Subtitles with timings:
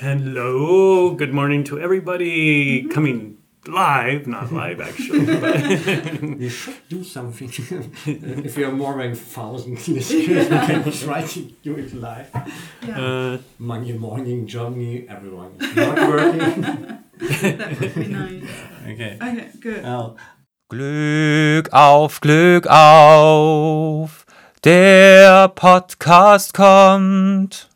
[0.00, 5.26] Hello, good morning to everybody coming live, not live actually.
[5.26, 7.48] But You should do something.
[8.06, 12.30] if you are more than thousand listeners, you can try to do it live.
[12.88, 16.62] uh, Monday morning, Germany, everyone is not working.
[17.58, 18.44] That would be nice.
[18.86, 19.18] okay.
[19.20, 19.82] Okay, good.
[19.82, 20.16] Well,
[20.70, 24.24] Glück auf, Glück auf,
[24.62, 27.68] der Podcast kommt.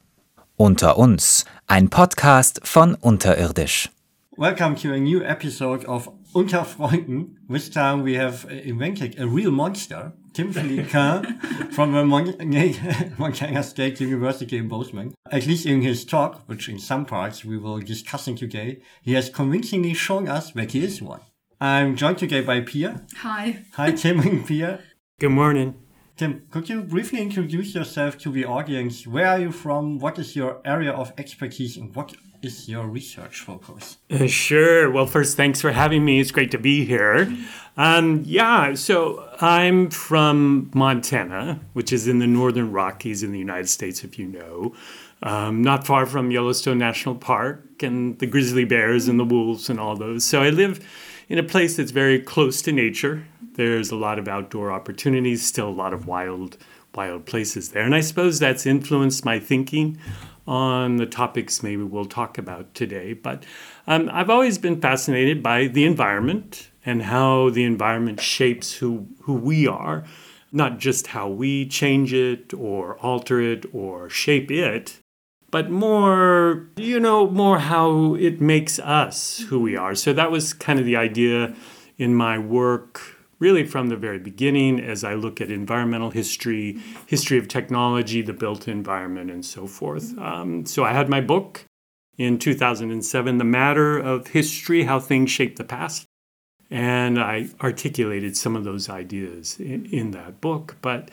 [0.57, 3.89] Unter uns, ein Podcast von Unterirdisch.
[4.36, 7.39] welcome to a new episode of Unter Freunden.
[7.49, 11.25] This time we have uh, invented a real monster, Tim LeCain
[11.72, 12.36] from the Mon-
[13.18, 15.14] Montana State University in Bozeman.
[15.30, 19.30] At least in his talk, which in some parts we will discussing today, he has
[19.30, 21.21] convincingly shown us that he is one.
[21.58, 23.00] I'm joined today by Pia.
[23.22, 23.64] Hi.
[23.77, 24.80] Hi, Tim and Pia.
[25.18, 25.77] Good morning.
[26.16, 29.07] Tim, could you briefly introduce yourself to the audience?
[29.07, 29.98] Where are you from?
[29.98, 31.76] What is your area of expertise?
[31.79, 33.97] And what is your research focus?
[34.11, 34.91] Uh, sure.
[34.91, 36.20] Well, first, thanks for having me.
[36.20, 37.34] It's great to be here.
[37.78, 43.70] Um, yeah, so I'm from Montana, which is in the northern Rockies in the United
[43.70, 44.74] States, if you know.
[45.22, 49.80] Um, not far from Yellowstone National Park and the grizzly bears and the wolves and
[49.80, 50.24] all those.
[50.24, 50.84] So I live
[51.33, 53.27] in a place that's very close to nature.
[53.55, 56.58] There's a lot of outdoor opportunities, still a lot of wild,
[56.94, 57.84] wild places there.
[57.84, 59.97] And I suppose that's influenced my thinking
[60.47, 63.14] on the topics maybe we'll talk about today.
[63.14, 63.47] But
[63.86, 69.33] um, I've always been fascinated by the environment and how the environment shapes who, who
[69.33, 70.05] we are,
[70.52, 74.98] not just how we change it or alter it or shape it,
[75.53, 79.95] but more, you know, more how it makes us who we are.
[79.95, 81.55] So that was kind of the idea
[81.98, 83.03] in my work,
[83.39, 88.33] really from the very beginning, as I look at environmental history, history of technology, the
[88.33, 90.19] built environment, and so forth.
[90.19, 91.67] Um, so I had my book
[92.17, 96.06] in 2007, The Matter of History How Things Shape the Past.
[96.70, 100.77] And I articulated some of those ideas in, in that book.
[100.80, 101.11] But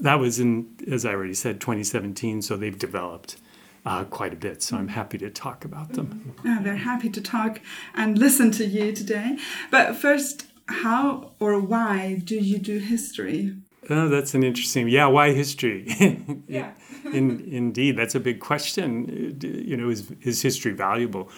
[0.00, 2.40] that was in, as I already said, 2017.
[2.40, 3.36] So they've developed
[3.84, 4.62] uh, quite a bit.
[4.62, 6.34] So I'm happy to talk about them.
[6.46, 7.60] Uh, we're happy to talk
[7.94, 9.38] and listen to you today.
[9.70, 13.56] But first, how or why do you do history?
[13.90, 14.88] Oh, that's an interesting.
[14.88, 15.86] Yeah, why history?
[16.48, 16.72] Yeah.
[17.12, 19.36] In, indeed, that's a big question.
[19.40, 21.30] You know, is, is history valuable?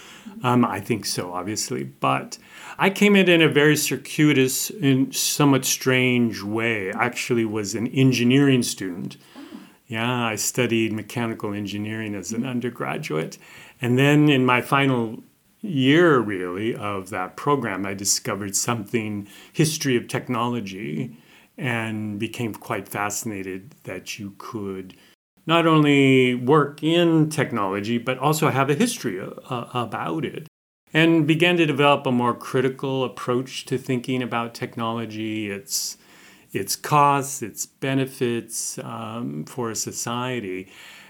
[0.43, 1.84] Um, I think so, obviously.
[1.84, 2.37] But
[2.78, 6.93] I came in in a very circuitous and somewhat strange way.
[6.93, 9.16] I actually was an engineering student.
[9.86, 13.38] Yeah, I studied mechanical engineering as an undergraduate.
[13.80, 15.22] And then in my final
[15.60, 21.16] year, really, of that program, I discovered something history of technology
[21.56, 24.94] and became quite fascinated that you could
[25.46, 30.46] not only work in technology, but also have a history uh, about it.
[30.92, 35.98] And began to develop a more critical approach to thinking about technology, its,
[36.54, 40.69] its costs, its benefits um, for a society.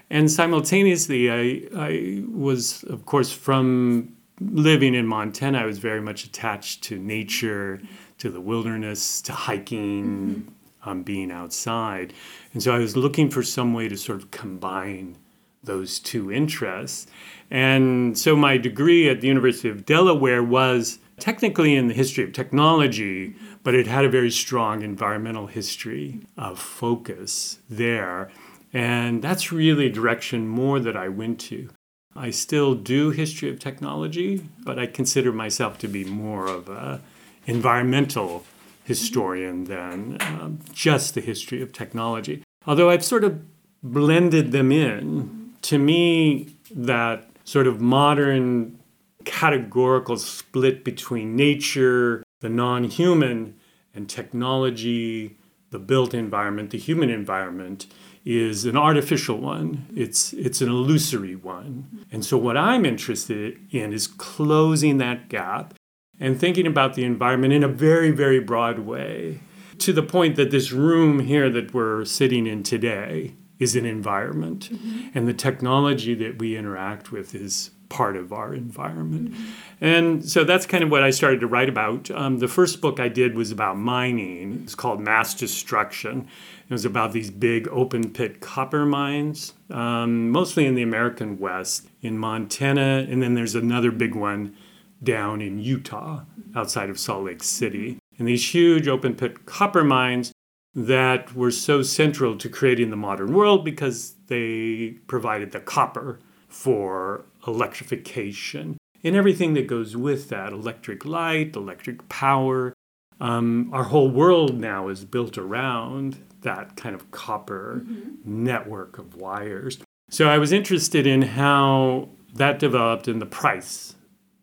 [0.09, 6.25] And simultaneously, I, I was, of course, from living in Montana, I was very much
[6.25, 7.81] attached to nature,
[8.19, 10.53] to the wilderness, to hiking,
[10.83, 12.13] um, being outside.
[12.53, 15.17] And so I was looking for some way to sort of combine
[15.63, 17.07] those two interests.
[17.49, 22.33] And so my degree at the University of Delaware was technically in the history of
[22.33, 28.29] technology, but it had a very strong environmental history of focus there.
[28.71, 31.69] And that's really a direction more that I went to.
[32.15, 37.01] I still do history of technology, but I consider myself to be more of a
[37.47, 38.45] environmental
[38.83, 42.43] historian than um, just the history of technology.
[42.67, 43.41] Although I've sort of
[43.81, 48.77] blended them in, to me, that sort of modern
[49.23, 53.59] categorical split between nature, the non human,
[53.93, 55.37] and technology,
[55.71, 57.87] the built environment, the human environment,
[58.25, 59.85] is an artificial one.
[59.95, 62.05] It's, it's an illusory one.
[62.11, 65.75] And so, what I'm interested in is closing that gap
[66.19, 69.39] and thinking about the environment in a very, very broad way
[69.79, 74.69] to the point that this room here that we're sitting in today is an environment
[74.71, 75.17] mm-hmm.
[75.17, 79.51] and the technology that we interact with is part of our environment mm-hmm.
[79.81, 82.09] And so that's kind of what i started to write about.
[82.11, 84.61] Um, the first book i did was about mining.
[84.63, 86.27] It's called mass destruction.
[86.67, 91.87] It was about these big open pit copper mines um, mostly in the american west
[92.01, 93.05] in montana.
[93.09, 94.55] And then there's another big one
[95.03, 96.23] down in Utah,
[96.55, 97.97] outside of Salt Lake City.
[98.17, 100.31] And these huge open pit copper mines
[100.73, 107.25] that were so central to creating the modern world because they provided the copper for
[107.47, 112.73] electrification and everything that goes with that electric light, electric power.
[113.21, 117.85] Um, our whole world now is built around that kind of copper
[118.25, 119.77] network of wires.
[120.09, 123.95] So I was interested in how that developed and the price,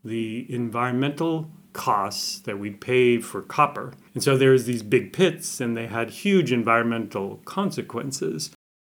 [0.05, 3.93] the environmental costs that we pay for copper.
[4.15, 8.51] And so there's these big pits and they had huge environmental consequences.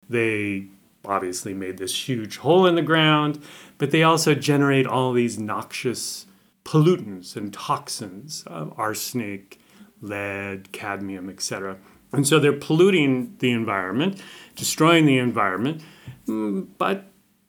[0.09, 0.67] They
[1.07, 3.41] obviously made this huge hole in the ground,
[3.77, 6.25] but they also generate all these noxious
[6.63, 9.59] pollutants and toxins, uh, arsenic,
[10.01, 11.77] lead, cadmium, etc.
[12.11, 14.21] And so they're polluting the environment,
[14.55, 15.81] destroying the environment.
[16.27, 17.05] Mm, But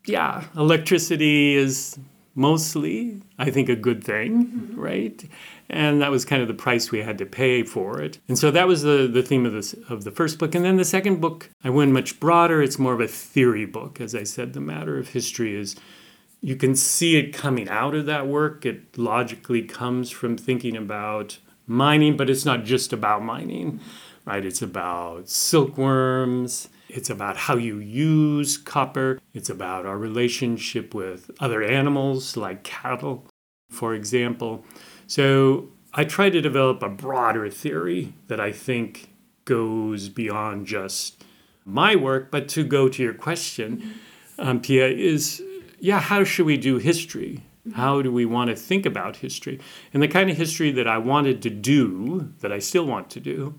[0.07, 1.99] yeah, electricity is
[2.35, 5.23] mostly, I think, a good thing, right?
[5.71, 8.19] And that was kind of the price we had to pay for it.
[8.27, 10.55] And so that was the, the theme of this of the first book.
[10.55, 12.63] And then the second book, I went much broader.
[12.63, 14.01] It's more of a theory book.
[14.01, 15.77] As I said, the matter of history is
[16.41, 18.65] you can see it coming out of that work.
[18.65, 23.81] It logically comes from thinking about mining, but it's not just about mining,
[24.25, 24.45] right?
[24.45, 26.69] It's about silkworms.
[26.89, 29.21] It's about how you use copper.
[29.35, 33.27] It's about our relationship with other animals like cattle,
[33.71, 34.65] for example.
[35.09, 39.09] So I try to develop a broader theory that I think
[39.47, 41.25] goes beyond just
[41.65, 43.95] my work, but to go to your question,
[44.39, 45.43] um, Pia, is
[45.81, 47.43] yeah, how should we do history?
[47.75, 49.59] How do we want to think about history?
[49.95, 53.21] And the kind of history that I wanted to do, that I still want to
[53.21, 53.59] do,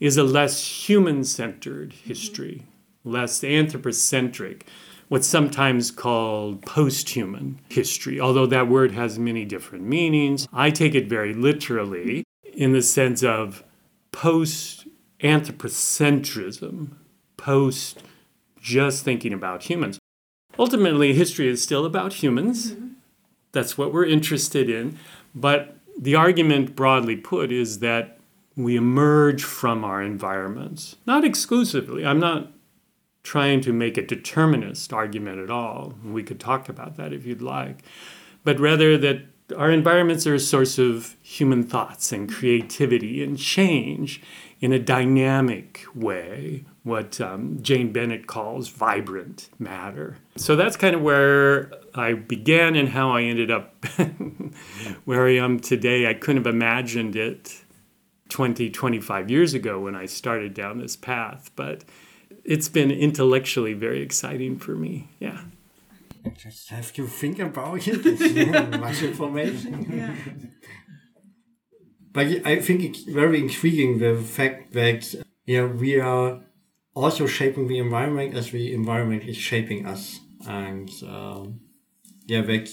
[0.00, 2.66] is a less human centered history,
[3.04, 4.66] less anthropocentric,
[5.08, 10.48] what's sometimes called post human history, although that word has many different meanings.
[10.52, 13.64] I take it very literally in the sense of
[14.12, 14.86] post
[15.20, 16.90] anthropocentrism,
[17.36, 18.02] post
[18.60, 19.98] just thinking about humans.
[20.58, 22.72] Ultimately, history is still about humans.
[22.72, 22.88] Mm-hmm.
[23.52, 24.98] That's what we're interested in.
[25.34, 28.18] But the argument, broadly put, is that
[28.56, 30.96] we emerge from our environments.
[31.06, 32.06] Not exclusively.
[32.06, 32.52] I'm not
[33.24, 35.94] trying to make a determinist argument at all.
[36.04, 37.82] We could talk about that if you'd like.
[38.44, 39.22] But rather that
[39.56, 44.22] our environments are a source of human thoughts and creativity and change
[44.60, 50.16] in a dynamic way, what um, Jane Bennett calls vibrant matter.
[50.36, 53.84] So that's kind of where I began and how I ended up
[55.04, 56.08] where I am today.
[56.08, 57.62] I couldn't have imagined it
[58.30, 61.84] 20, 25 years ago when I started down this path, but
[62.44, 65.08] it's been intellectually very exciting for me.
[65.18, 65.40] Yeah.
[66.36, 68.00] Just have to think about it.
[68.04, 69.86] It's much information.
[69.90, 70.14] Yeah.
[72.12, 75.14] But I think it's very intriguing the fact that
[75.46, 76.40] yeah we are
[76.94, 81.60] also shaping the environment as the environment is shaping us, and um,
[82.26, 82.70] yeah that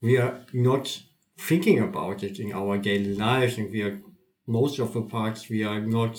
[0.00, 1.02] we are not
[1.38, 4.00] thinking about it in our daily lives, and we are
[4.46, 6.18] most of the parts we are not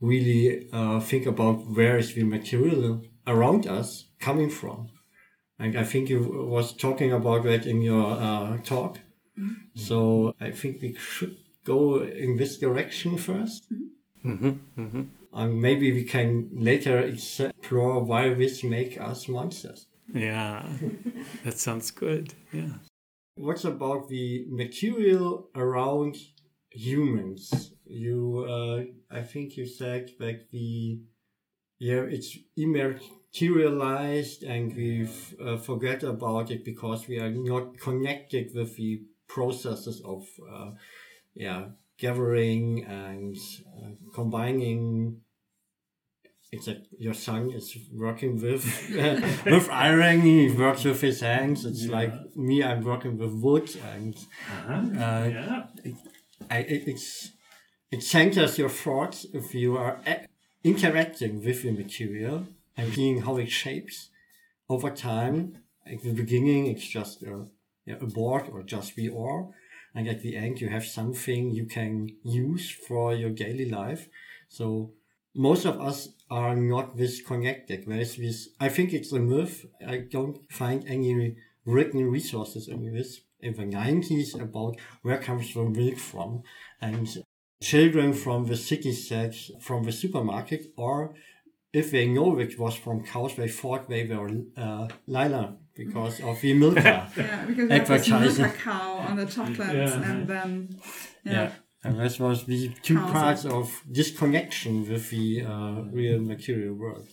[0.00, 4.88] really uh, think about where is the material around us coming from.
[5.58, 8.98] And I think you was talking about that in your uh, talk.
[9.74, 13.60] So I think we should go in this direction 1st
[15.32, 19.86] And maybe we can later explore why this make us monsters.
[20.14, 20.66] Yeah.
[21.44, 22.34] that sounds good.
[22.52, 22.78] Yeah.
[23.36, 26.16] What's about the material around
[26.70, 27.72] humans?
[27.88, 31.00] You, uh, I think you said that the,
[31.78, 35.08] yeah, it's immaterialized and we
[35.42, 40.70] uh, forget about it because we are not connected with the processes of, uh,
[41.34, 41.66] yeah,
[41.98, 45.20] gathering and uh, combining.
[46.52, 48.64] It's like your son is working with
[49.44, 50.20] with iron.
[50.20, 51.64] He works with his hands.
[51.64, 52.62] It's like me.
[52.62, 54.16] I'm working with wood, and
[54.64, 55.66] uh, Yeah.
[56.48, 57.32] I, it, it's
[57.90, 60.26] it centers your thoughts if you are eh,
[60.64, 64.10] interacting with the material and seeing how it shapes
[64.68, 65.58] over time.
[65.86, 67.44] At the beginning, it's just uh,
[67.86, 69.54] a, a board or just ore,
[69.94, 74.08] and at the end, you have something you can use for your daily life.
[74.48, 74.92] So
[75.34, 77.86] most of us are not this connected.
[77.86, 79.66] Whereas this, I think it's a myth.
[79.86, 85.62] I don't find any written resources in this in the 90s about where comes the
[85.62, 86.42] milk from
[86.80, 87.06] and
[87.60, 91.14] children from the city said from the supermarket or
[91.72, 96.40] if they know it was from cows they thought they were uh, lila because of
[96.40, 96.76] the milk.
[96.76, 97.08] Yeah,
[97.46, 98.42] because we have this Advertising.
[98.44, 100.10] milk cow on the chocolates, Yeah.
[100.10, 100.80] and then
[101.24, 101.50] yeah, yeah
[101.84, 103.12] And this was the two Housing.
[103.12, 107.06] parts of disconnection with the uh, real material world.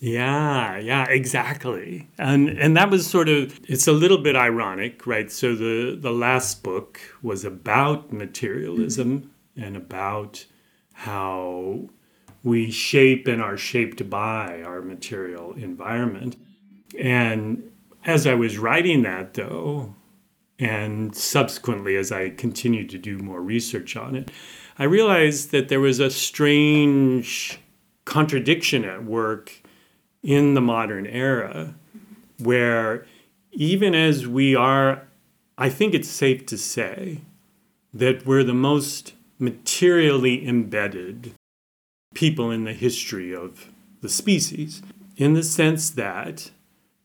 [0.00, 2.08] Yeah, yeah, exactly.
[2.18, 5.30] And and that was sort of it's a little bit ironic, right?
[5.30, 10.46] So the the last book was about materialism and about
[10.94, 11.88] how
[12.42, 16.36] we shape and are shaped by our material environment.
[16.98, 17.70] And
[18.04, 19.94] as I was writing that though,
[20.58, 24.30] and subsequently as I continued to do more research on it,
[24.78, 27.60] I realized that there was a strange
[28.04, 29.62] contradiction at work
[30.22, 31.74] in the modern era
[32.38, 33.06] where
[33.52, 35.06] even as we are
[35.56, 37.20] i think it's safe to say
[37.92, 41.32] that we're the most materially embedded
[42.14, 43.68] people in the history of
[44.00, 44.82] the species
[45.16, 46.50] in the sense that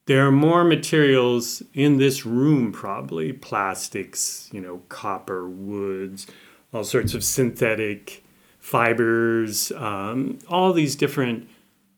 [0.05, 6.25] there are more materials in this room probably plastics you know copper woods
[6.73, 8.23] all sorts of synthetic
[8.59, 11.47] fibers um, all these different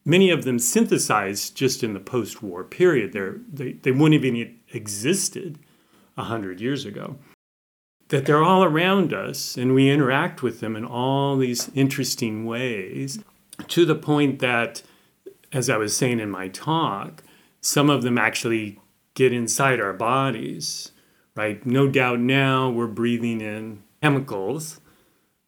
[0.05, 3.11] many of them synthesized just in the post-war period.
[3.11, 5.59] They're, they they wouldn't have even existed
[6.15, 7.17] a hundred years ago.
[8.09, 13.19] That they're all around us, and we interact with them in all these interesting ways,
[13.67, 14.83] to the point that,
[15.51, 17.23] as I was saying in my talk,
[17.61, 18.79] some of them actually
[19.15, 20.91] get inside our bodies.
[21.35, 21.65] Right?
[21.65, 24.79] No doubt now we're breathing in chemicals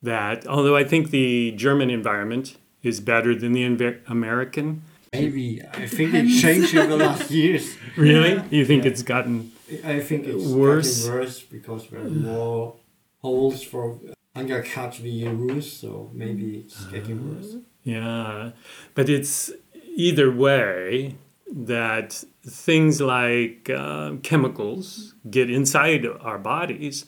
[0.02, 4.82] that, although I think the German environment is better than the Inve- American.
[5.14, 7.78] Maybe I think it changed in the last years.
[7.96, 8.44] Really?
[8.50, 11.04] You think it's gotten I think it's Worse.
[11.04, 12.76] getting worse because there are more
[13.20, 17.36] holes for uh, undercut the roofs, so maybe it's getting uh-huh.
[17.36, 17.56] worse.
[17.84, 18.52] yeah.
[18.96, 19.52] But it's
[19.96, 21.16] either way
[21.52, 27.06] that things like uh, chemicals get inside our bodies.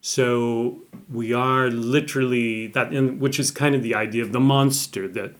[0.00, 5.08] So we are literally that, in, which is kind of the idea of the monster
[5.08, 5.34] that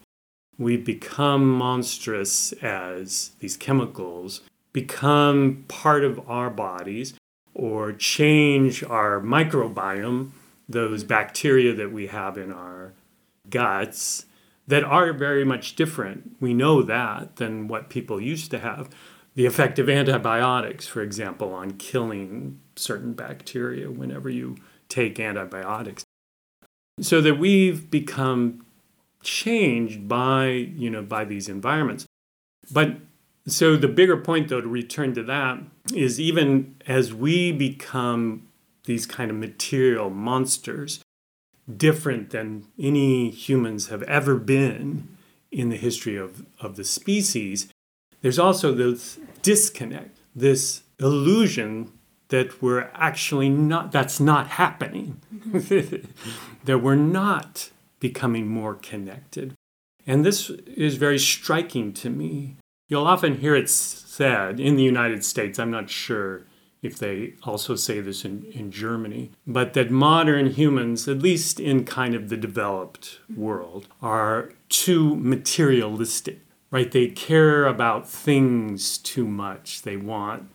[0.58, 4.40] we become monstrous as these chemicals
[4.72, 7.14] become part of our bodies
[7.54, 10.30] or change our microbiome,
[10.68, 12.92] those bacteria that we have in our
[13.50, 14.26] guts
[14.66, 16.36] that are very much different.
[16.40, 18.90] We know that than what people used to have.
[19.34, 24.56] The effect of antibiotics, for example, on killing certain bacteria whenever you
[24.88, 26.04] take antibiotics.
[27.00, 28.66] So that we've become
[29.22, 32.04] changed by, you know, by these environments.
[32.70, 32.96] But
[33.52, 35.60] so the bigger point though to return to that
[35.94, 38.48] is even as we become
[38.84, 41.00] these kind of material monsters,
[41.76, 45.16] different than any humans have ever been
[45.50, 47.68] in the history of, of the species,
[48.22, 51.92] there's also this disconnect, this illusion
[52.28, 55.20] that we're actually not, that's not happening,
[56.64, 59.54] that we're not becoming more connected.
[60.06, 62.56] And this is very striking to me.
[62.88, 66.42] You'll often hear it said in the United States, I'm not sure
[66.80, 71.84] if they also say this in, in Germany, but that modern humans, at least in
[71.84, 76.40] kind of the developed world, are too materialistic,
[76.70, 76.90] right?
[76.90, 79.82] They care about things too much.
[79.82, 80.48] They want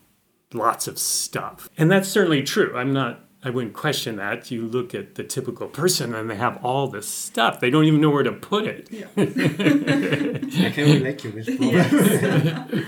[0.52, 1.68] lots of stuff.
[1.76, 2.76] And that's certainly true.
[2.76, 4.50] I'm not, I wouldn't question that.
[4.50, 8.00] You look at the typical person and they have all this stuff, they don't even
[8.00, 8.90] know where to put it.
[8.90, 9.08] Yeah.
[9.16, 12.86] I can relate to this problem.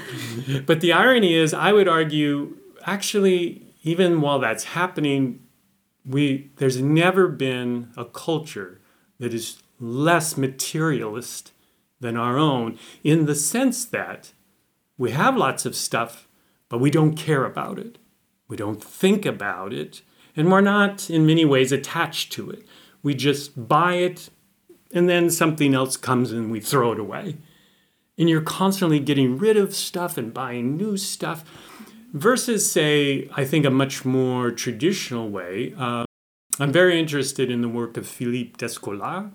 [0.64, 5.42] But the irony is, I would argue, actually, even while that's happening,
[6.04, 8.80] we there's never been a culture
[9.18, 11.52] that is less materialist
[12.00, 14.32] than our own in the sense that
[14.96, 16.28] we have lots of stuff,
[16.68, 17.98] but we don't care about it.
[18.48, 20.02] We don't think about it,
[20.36, 22.64] and we're not in many ways attached to it.
[23.02, 24.30] We just buy it,
[24.92, 27.38] and then something else comes and we throw it away.
[28.18, 31.44] And you're constantly getting rid of stuff and buying new stuff
[32.12, 35.74] versus say i think a much more traditional way.
[35.76, 36.04] Uh,
[36.58, 39.32] i'm very interested in the work of philippe descola.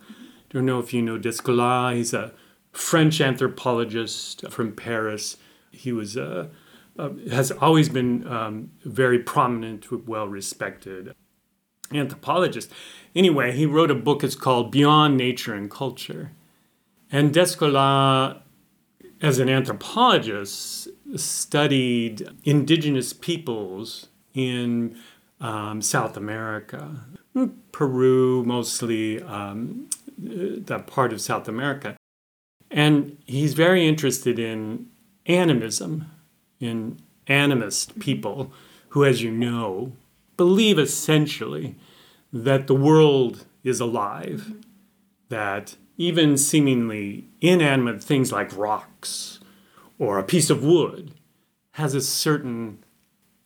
[0.49, 1.95] Don't know if you know descola.
[1.95, 2.33] He's a
[2.71, 5.37] french anthropologist from paris.
[5.71, 6.47] He was uh,
[7.01, 11.13] uh, has always been um, very prominent well respected
[11.93, 12.71] anthropologist
[13.15, 16.31] anyway he wrote a book it's called beyond nature and culture.
[17.13, 18.41] And descola
[19.21, 24.97] as an anthropologist, studied indigenous peoples in
[25.39, 27.05] um, South America,
[27.71, 31.95] Peru mostly, um, that part of South America.
[32.69, 34.87] And he's very interested in
[35.25, 36.09] animism,
[36.61, 38.51] in animist people
[38.89, 39.93] who, as you know,
[40.37, 41.75] believe essentially
[42.31, 44.53] that the world is alive,
[45.29, 49.39] that even seemingly inanimate things like rocks
[49.99, 51.13] or a piece of wood
[51.71, 52.83] has a certain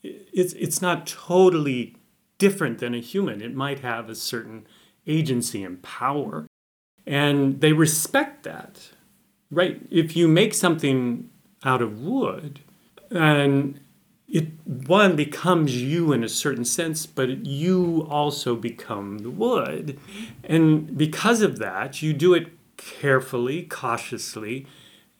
[0.04, 1.96] it's it's not totally
[2.38, 3.42] different than a human.
[3.42, 4.68] It might have a certain
[5.08, 6.48] agency and power.
[7.08, 8.90] And they respect that.
[9.52, 9.82] Right?
[9.90, 11.30] If you make something
[11.64, 12.60] out of wood
[13.12, 13.80] and
[14.28, 20.00] it one becomes you in a certain sense, but you also become the wood.
[20.44, 22.48] And because of that, you do it
[22.78, 24.66] carefully, cautiously,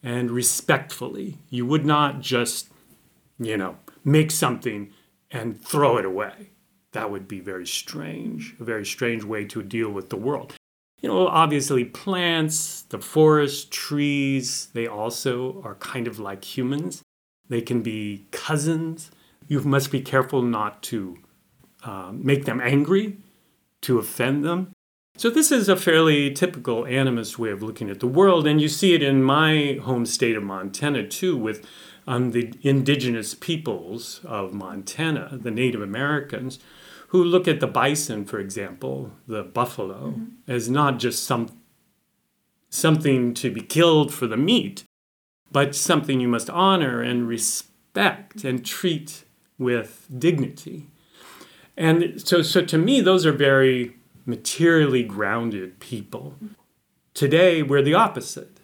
[0.04, 1.38] and respectfully.
[1.50, 2.70] You would not just,
[3.40, 4.92] you know, make something
[5.32, 6.50] and throw it away.
[6.92, 10.56] That would be very strange, a very strange way to deal with the world.
[11.02, 17.04] You know, obviously, plants, the forest, trees, they also are kind of like humans.
[17.50, 19.12] They can be cousins.
[19.48, 21.18] You must be careful not to
[21.84, 23.18] uh, make them angry,
[23.82, 24.72] to offend them.
[25.18, 28.68] So, this is a fairly typical animist way of looking at the world, and you
[28.68, 31.66] see it in my home state of Montana too, with
[32.06, 36.60] um, the indigenous peoples of Montana, the Native Americans,
[37.10, 40.52] who look at the bison, for example, the buffalo, mm-hmm.
[40.52, 41.48] as not just some
[42.70, 44.84] something to be killed for the meat,
[45.56, 49.24] but something you must honor and respect and treat
[49.58, 50.88] with dignity.
[51.78, 53.96] And so, so to me, those are very
[54.26, 56.36] materially grounded people.
[57.14, 58.60] Today, we're the opposite.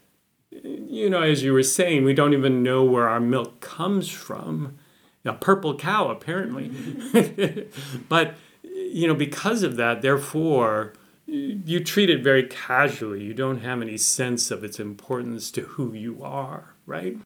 [0.51, 4.77] You know, as you were saying, we don't even know where our milk comes from.
[5.23, 6.73] A purple cow, apparently.
[8.09, 10.91] but, you know, because of that, therefore,
[11.25, 13.23] you treat it very casually.
[13.23, 17.17] You don't have any sense of its importance to who you are, right?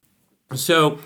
[0.54, 1.00] So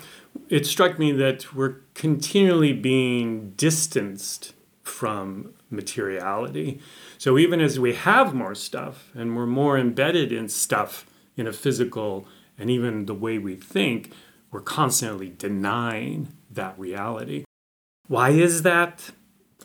[0.49, 4.53] it struck me that we're continually being distanced
[4.83, 6.79] from materiality.
[7.17, 11.53] So even as we have more stuff and we're more embedded in stuff in a
[11.53, 12.27] physical
[12.57, 14.11] and even the way we think,
[14.51, 17.45] we're constantly denying that reality.
[18.07, 19.11] Why is that?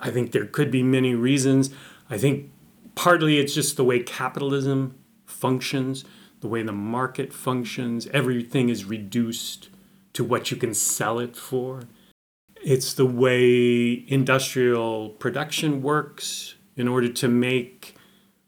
[0.00, 1.70] I think there could be many reasons.
[2.08, 2.50] I think
[2.94, 6.04] partly it's just the way capitalism functions,
[6.40, 8.06] the way the market functions.
[8.08, 9.68] Everything is reduced
[10.12, 11.82] to what you can sell it for.
[12.62, 17.94] It's the way industrial production works in order to make,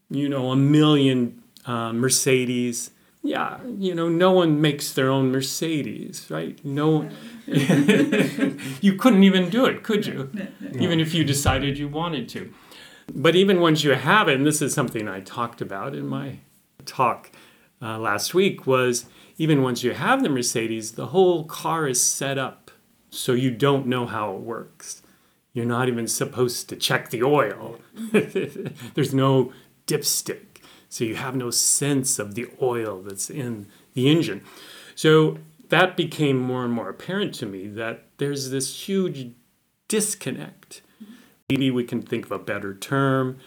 [0.09, 2.91] you know, a million uh, Mercedes.
[3.21, 6.63] Yeah, you know, no one makes their own Mercedes, right?
[6.63, 7.09] No,
[7.45, 10.31] you couldn't even do it, could you?
[10.79, 12.53] Even if you decided you wanted to.
[13.13, 16.39] But even once you have it, and this is something I talked about in my
[16.85, 17.31] talk
[17.81, 19.05] uh, last week, was
[19.37, 22.71] even once you have the Mercedes, the whole car is set up
[23.09, 25.01] so you don't know how it works.
[25.53, 27.79] You're not even supposed to check the oil.
[28.93, 29.51] There's no
[29.87, 30.45] dipstick.
[30.89, 34.43] So you have no sense of the oil that's in the engine.
[34.95, 35.37] So
[35.69, 39.31] that became more and more apparent to me that there's this huge
[39.87, 40.81] disconnect.
[41.49, 43.37] Maybe we can think of a better term,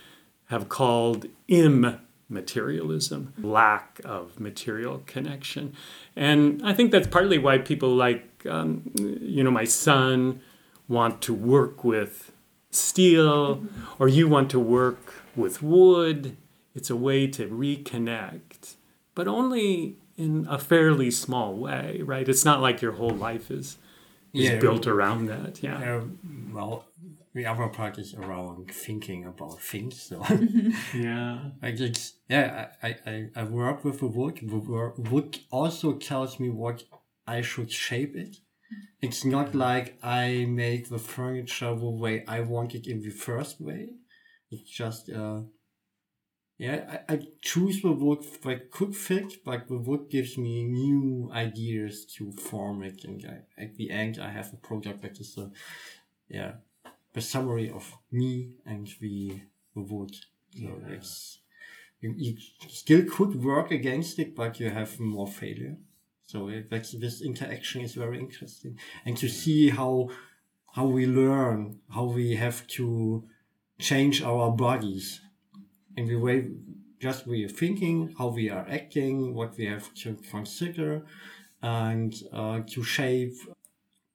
[0.47, 2.01] have called Im
[2.33, 5.75] materialism, lack of material connection.
[6.17, 10.41] And I think that's partly why people like, um, you know, my son
[10.89, 12.33] want to work with
[12.71, 13.63] steel,
[13.99, 16.37] or you want to work with wood.
[16.75, 18.77] It's a way to reconnect,
[19.15, 22.29] but only in a fairly small way, right?
[22.29, 23.77] It's not like your whole life is
[24.33, 25.63] is yeah, built around that.
[25.63, 25.97] Yeah.
[25.97, 26.05] Uh,
[26.53, 26.87] well,
[27.35, 30.03] the other part is around thinking about things.
[30.03, 30.25] So
[30.95, 34.41] yeah, I just yeah, I, I I work with the wood.
[34.43, 36.85] The wood also tells me what
[37.27, 38.37] I should shape it.
[39.01, 43.61] It's not like I make the furniture the way I want it in the first
[43.61, 43.91] way.
[44.51, 45.41] It's just uh
[46.59, 51.31] yeah, I, I choose the wood that could fit, but the wood gives me new
[51.33, 55.37] ideas to form it, and I, at the end I have a product that is
[55.39, 55.51] a
[56.29, 56.53] yeah
[57.13, 59.41] the summary of me and the,
[59.75, 60.15] the wood.
[60.55, 60.95] So yeah.
[60.95, 61.39] it's
[62.01, 62.37] you, you,
[62.69, 65.77] still could work against it, but you have more failure.
[66.27, 70.09] So that's this interaction is very interesting, and to see how
[70.75, 73.25] how we learn, how we have to
[73.79, 75.21] change our bodies
[75.97, 76.49] in the way
[76.99, 81.05] just we are thinking, how we are acting, what we have to consider,
[81.61, 83.35] and uh, to shape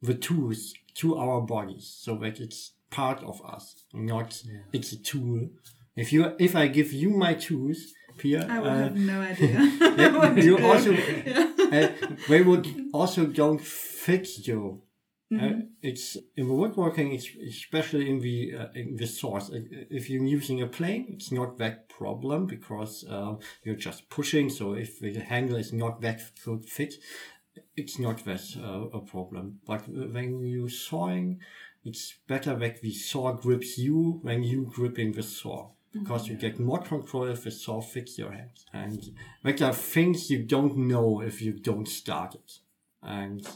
[0.02, 4.60] the tools to our bodies so that it's part of us, not yeah.
[4.74, 5.50] it's a tool.
[5.96, 10.42] If you if I give you my tools, Pia, I would uh, have no idea.
[10.44, 11.52] you also yeah.
[11.72, 14.84] uh, they would also don't fit you
[15.30, 19.50] Uh, it's in the woodworking, it's especially in the uh, in the source.
[19.52, 24.50] If you're using a plane, it's not that problem because uh, you're just pushing.
[24.50, 26.94] So if the handle is not that good fit,
[27.76, 29.60] it's not that uh, a problem.
[29.66, 31.42] But when you're sawing,
[31.88, 35.70] it's better that the saw grips you when you gripping the saw.
[35.94, 36.42] Because you mhm.
[36.42, 38.66] get more control if the saw fits your hands.
[38.74, 39.02] And
[39.44, 42.60] there are things you don't know if you don't start it.
[43.02, 43.48] And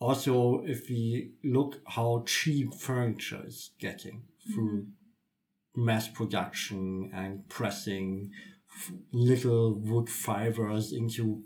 [0.00, 4.86] also if we look how cheap furniture is getting through mhm.
[5.76, 8.32] mass production and pressing
[9.12, 11.42] little wood fibers into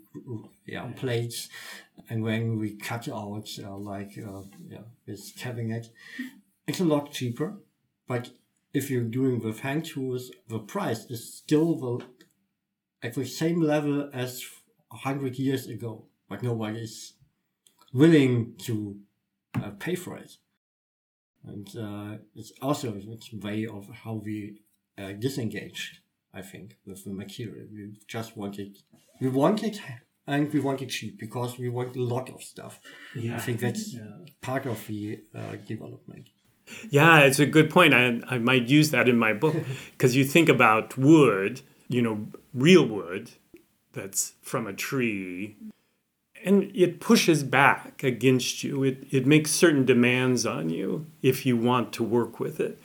[0.65, 1.49] yeah, plates.
[2.09, 5.89] And when we cut out uh, like uh, yeah, this cabinet
[6.67, 7.55] it's a lot cheaper.
[8.07, 8.29] But
[8.73, 12.05] if you're doing with hand tools the price is still the,
[13.01, 14.45] at the same level as
[14.89, 16.05] 100 years ago.
[16.29, 17.13] But nobody is
[17.93, 18.97] willing to
[19.55, 20.37] uh, pay for it.
[21.45, 24.61] And uh, it's also a way of how we
[24.97, 25.99] uh, disengaged,
[26.37, 27.65] I think, with the material.
[27.73, 28.77] We just want it,
[29.19, 29.81] we want it,
[30.27, 32.79] and we want it cheap because we want a lot of stuff.
[33.15, 33.95] I think that's
[34.41, 36.29] part of the uh, development.
[36.89, 37.93] Yeah, it's a good point.
[37.93, 39.55] I, I might use that in my book
[39.91, 43.31] because you think about wood, you know, real wood
[43.93, 45.55] that's from a tree,
[46.45, 48.83] and it pushes back against you.
[48.83, 52.77] It, it makes certain demands on you if you want to work with it.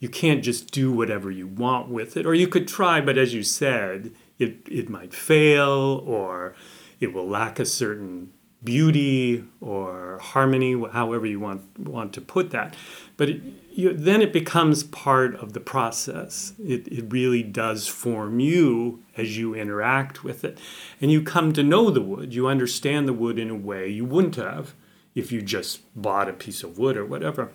[0.00, 3.32] You can't just do whatever you want with it, or you could try, but as
[3.34, 6.54] you said, it, it might fail or
[6.98, 8.32] it will lack a certain
[8.62, 12.74] beauty or harmony, however you want want to put that.
[13.16, 16.52] But it, you, then it becomes part of the process.
[16.58, 20.58] It, it really does form you as you interact with it,
[21.00, 22.34] and you come to know the wood.
[22.34, 24.74] You understand the wood in a way you wouldn't have
[25.14, 27.50] if you just bought a piece of wood or whatever.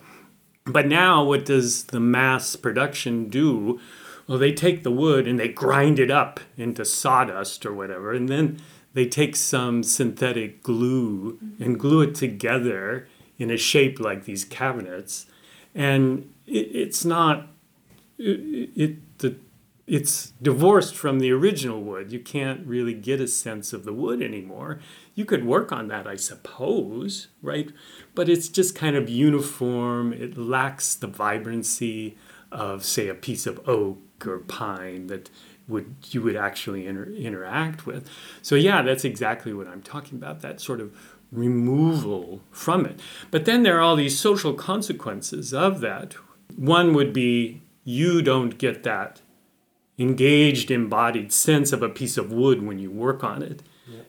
[0.66, 3.80] But now, what does the mass production do?
[4.26, 8.28] Well, they take the wood and they grind it up into sawdust or whatever, and
[8.28, 8.60] then
[8.92, 13.06] they take some synthetic glue and glue it together
[13.38, 15.26] in a shape like these cabinets.
[15.74, 17.46] And it, it's not,
[18.18, 18.96] it, it,
[19.86, 22.10] it's divorced from the original wood.
[22.10, 24.80] You can't really get a sense of the wood anymore.
[25.14, 27.70] You could work on that, I suppose, right?
[28.14, 30.12] But it's just kind of uniform.
[30.12, 32.16] It lacks the vibrancy
[32.50, 35.30] of, say, a piece of oak or pine that
[35.68, 38.08] would you would actually inter- interact with.
[38.42, 40.40] So yeah, that's exactly what I'm talking about.
[40.40, 40.96] That sort of
[41.32, 43.00] removal from it.
[43.30, 46.14] But then there are all these social consequences of that.
[46.56, 49.20] One would be you don't get that
[49.98, 53.62] engaged, embodied sense of a piece of wood when you work on it.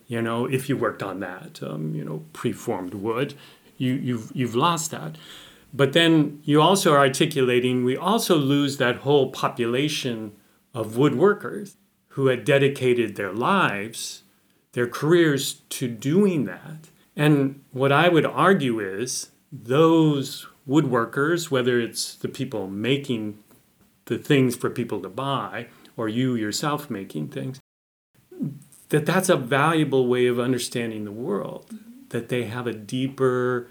[0.08, 3.34] You know, if you worked on that, um, you know, preformed wood,
[3.78, 5.17] you, you've you've lost that.
[5.73, 10.32] But then you also are articulating we also lose that whole population
[10.73, 11.76] of woodworkers
[12.10, 14.23] who had dedicated their lives,
[14.71, 16.89] their careers to doing that.
[17.15, 23.39] And what I would argue is those woodworkers, whether it's the people making
[24.06, 27.60] the things for people to buy or you yourself making things,
[28.89, 31.73] that that's a valuable way of understanding the world,
[32.10, 33.69] that they have a deeper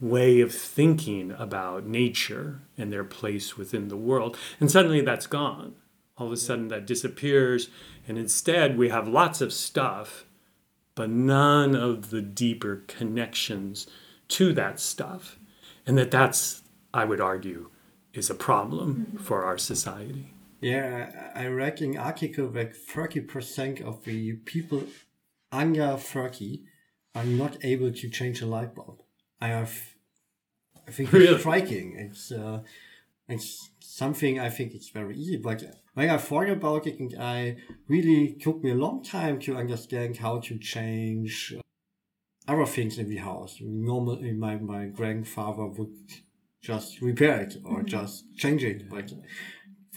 [0.00, 4.36] way of thinking about nature and their place within the world.
[4.58, 5.74] And suddenly that's gone.
[6.18, 7.68] All of a sudden that disappears.
[8.08, 10.24] And instead we have lots of stuff,
[10.94, 13.86] but none of the deeper connections
[14.28, 15.38] to that stuff.
[15.86, 17.70] And that that's, I would argue,
[18.12, 19.16] is a problem mm-hmm.
[19.18, 20.34] for our society.
[20.60, 24.84] Yeah, I I read an article that 30% of the people
[25.50, 26.62] under 30
[27.14, 29.02] are not able to change a light bulb.
[29.40, 29.72] I have,
[30.86, 31.28] I think Really?
[31.28, 31.96] it's striking.
[31.98, 32.60] It's, uh,
[33.28, 35.62] it's something I think it's very easy, but
[35.94, 37.56] when I thought about it, and I
[37.88, 41.60] really took me a long time to understand how to change uh,
[42.52, 43.58] other things in the house.
[43.60, 45.96] Normally, my, my grandfather would
[46.60, 49.10] just repair it or just change it, but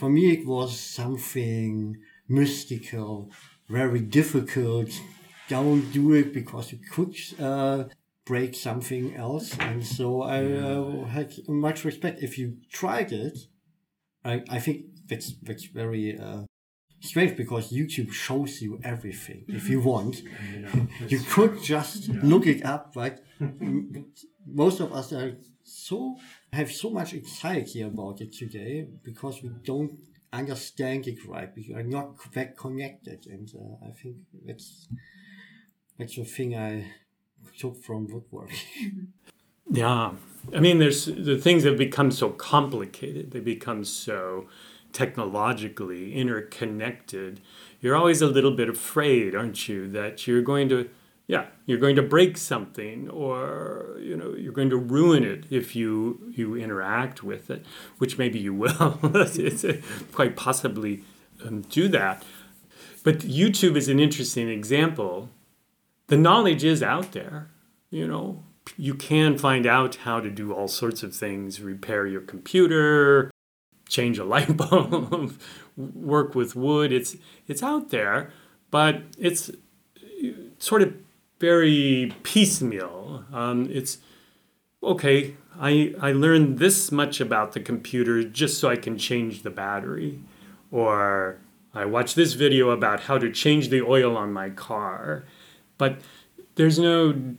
[0.04, 1.96] for me it was something
[2.28, 3.32] mystical,
[3.70, 4.90] very difficult.
[5.48, 7.86] Don't do it because you could uh,
[8.26, 12.22] break something else, and so I uh, had much respect.
[12.22, 13.38] If you tried it,
[14.26, 16.42] I, I think that's that's very uh,
[17.00, 19.46] strange because YouTube shows you everything.
[19.48, 20.22] If you want,
[21.08, 23.24] you could just look it up, but
[24.46, 26.18] most of us are so
[26.54, 29.98] have so much anxiety about it today because we don't
[30.32, 31.50] understand it right.
[31.56, 34.88] We are not that connected, and uh, I think that's
[35.98, 36.92] that's the thing I
[37.60, 39.14] took from woodworking.
[39.72, 40.12] Yeah.
[40.54, 43.32] I mean, there's the things have become so complicated.
[43.32, 44.48] They become so
[44.92, 47.40] technologically interconnected.
[47.80, 50.90] You're always a little bit afraid, aren't you, that you're going to,
[51.28, 55.76] yeah, you're going to break something, or you know, you're going to ruin it if
[55.76, 57.66] you you interact with it,
[57.98, 59.00] which maybe you will.
[59.04, 59.66] it's
[60.12, 61.04] quite possibly
[61.46, 62.24] um, do that.
[63.04, 65.30] But YouTube is an interesting example.
[66.08, 67.50] The knowledge is out there,
[67.90, 68.44] you know,
[68.78, 73.32] you can find out how to do all sorts of things repair your computer
[73.88, 75.38] change a light bulb
[75.76, 77.16] work with wood it's
[77.48, 78.32] it's out there
[78.72, 79.52] but it's
[80.58, 80.94] sort of
[81.50, 83.98] very piecemeal um, it's
[84.82, 89.50] okay I, I learned this much about the computer just so i can change the
[89.64, 90.20] battery
[90.72, 91.38] or
[91.74, 95.26] i watched this video about how to change the oil on my car
[95.78, 96.00] but
[96.56, 97.36] there's no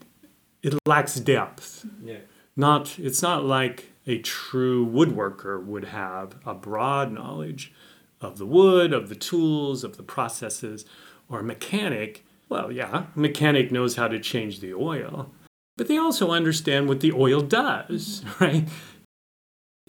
[0.65, 1.87] it lacks depth.
[2.03, 2.19] Yeah.
[2.57, 7.73] Not it's not like a true woodworker would have a broad knowledge
[8.21, 10.85] of the wood, of the tools, of the processes,
[11.29, 12.25] or a mechanic.
[12.55, 15.33] Well, yeah, a mechanic knows how to change the oil,
[15.77, 18.45] but they also understand what the oil does, mm-hmm.
[18.45, 18.69] right?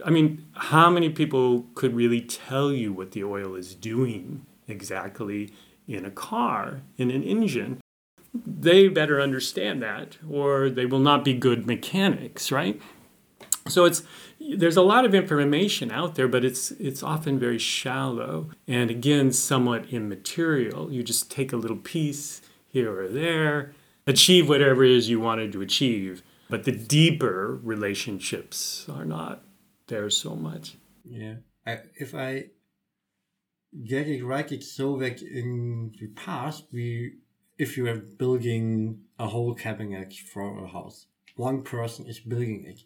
[0.04, 5.54] I mean, how many people could really tell you what the oil is doing exactly
[5.88, 7.82] in a car, in an engine?
[8.45, 12.82] they better understand that or they will not be good mechanics right
[13.65, 14.04] so it's
[14.58, 19.32] there's a lot of information out there but it's it's often very shallow and again
[19.32, 22.41] somewhat immaterial you just take a little piece
[22.76, 23.74] here or there.
[24.06, 26.22] Achieve whatever it is you wanted to achieve.
[26.50, 29.44] But the deeper relationships are not
[29.88, 30.76] there so much.
[31.04, 31.36] Yeah.
[31.66, 32.46] I, if i
[33.94, 37.16] get it right it's so that in the past we
[37.58, 42.82] if you are building a whole cabinet for a house, one person is building it,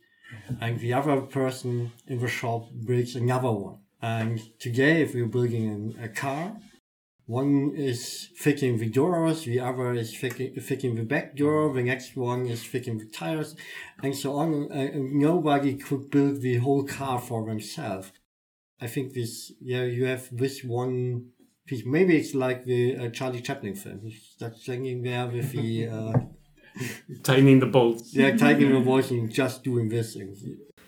[0.62, 3.80] and the other person in the shop builds another one.
[4.02, 6.56] And today, if you're building a car,
[7.30, 12.18] one is fitting the doors, the other is fitting, fitting the back door, the next
[12.18, 13.56] one is fitting the tires,
[14.02, 14.72] and so on.
[14.72, 18.12] Uh, nobody could build the whole car for themselves.
[18.82, 21.28] I think this, yeah, you have this one
[21.68, 21.86] piece.
[21.86, 24.00] Maybe it's like the uh, Charlie Chaplin film.
[24.02, 26.14] He starts singing there with the uh,
[27.22, 28.12] tightening the bolts.
[28.12, 30.16] Yeah, tightening the bolts and just doing this.
[30.16, 30.36] And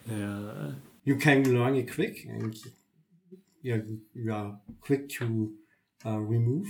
[0.09, 0.71] yeah,
[1.03, 2.57] you can learn it quick, and
[3.61, 3.77] yeah,
[4.15, 5.53] you are quick to
[6.05, 6.67] uh, remove,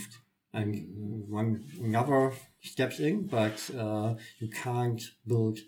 [0.54, 0.86] and
[1.30, 5.60] one another steps in, but uh, you can't build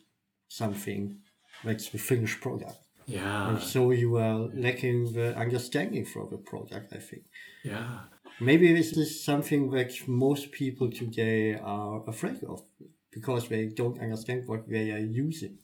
[0.47, 1.17] something
[1.63, 2.77] that's the finished product.
[3.05, 3.49] Yeah.
[3.49, 7.23] And so you are lacking the understanding for the product, I think.
[7.63, 7.99] Yeah.
[8.39, 12.63] Maybe this is something that most people today are afraid of
[13.11, 15.59] because they don't understand what they are using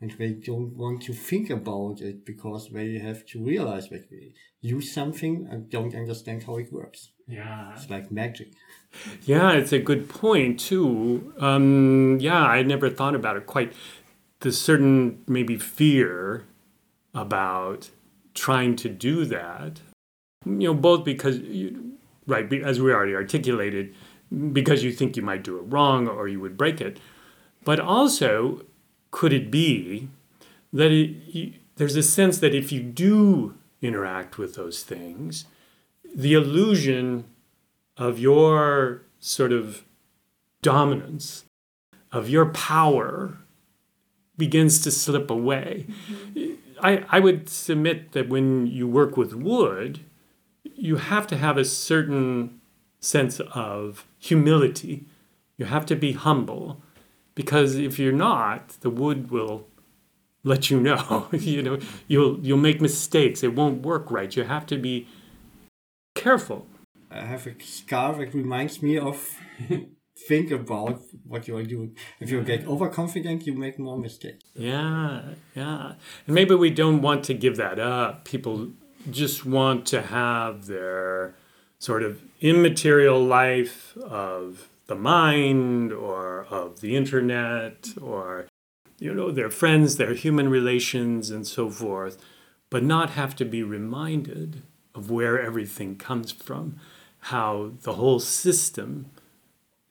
[0.00, 4.32] and they don't want to think about it because they have to realize that they
[4.60, 7.12] use something and don't understand how it works.
[7.26, 7.72] Yeah.
[7.74, 8.52] It's like magic.
[9.24, 11.32] Yeah, it's a good point too.
[11.38, 13.72] Um, yeah, I never thought about it quite.
[14.40, 16.44] The certain maybe fear
[17.14, 17.90] about
[18.34, 19.80] trying to do that.
[20.44, 21.92] You know, both because you,
[22.26, 22.52] right?
[22.52, 23.94] As we already articulated,
[24.52, 26.98] because you think you might do it wrong or you would break it.
[27.64, 28.64] But also,
[29.10, 30.08] could it be
[30.72, 35.44] that it, you, there's a sense that if you do interact with those things,
[36.14, 37.24] the illusion
[37.96, 39.84] of your sort of
[40.60, 41.44] dominance,
[42.10, 43.38] of your power,
[44.36, 45.86] begins to slip away.
[46.10, 46.54] Mm-hmm.
[46.82, 50.00] I, I would submit that when you work with wood,
[50.74, 52.60] you have to have a certain
[52.98, 55.04] sense of humility.
[55.56, 56.82] You have to be humble
[57.34, 59.66] because if you're not, the wood will
[60.44, 61.28] let you know.
[61.32, 63.42] you know, you'll you'll make mistakes.
[63.42, 64.34] It won't work right.
[64.34, 65.06] You have to be
[66.22, 66.66] careful.
[67.10, 69.16] I have a scar that reminds me of
[70.28, 71.96] think about what you are doing.
[72.20, 74.44] If you get overconfident, you make more mistakes.
[74.54, 75.22] Yeah,
[75.54, 75.94] yeah.
[76.26, 78.24] And maybe we don't want to give that up.
[78.24, 78.70] People
[79.10, 81.34] just want to have their
[81.78, 88.46] sort of immaterial life of the mind or of the internet or
[88.98, 92.22] you know their friends their human relations and so forth
[92.70, 94.62] but not have to be reminded
[94.94, 96.78] of where everything comes from
[97.26, 99.06] how the whole system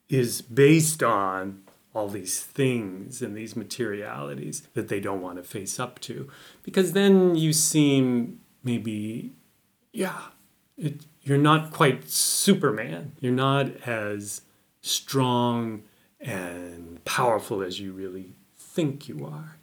[0.08, 1.62] is based on
[1.94, 6.28] all these things and these materialities that they don't want to face up to
[6.62, 9.32] because then you seem maybe,
[9.92, 10.20] yeah,
[10.76, 13.12] it, you're not quite Superman.
[13.20, 14.42] You're not as
[14.82, 15.82] strong
[16.20, 19.56] and powerful as you really think you are.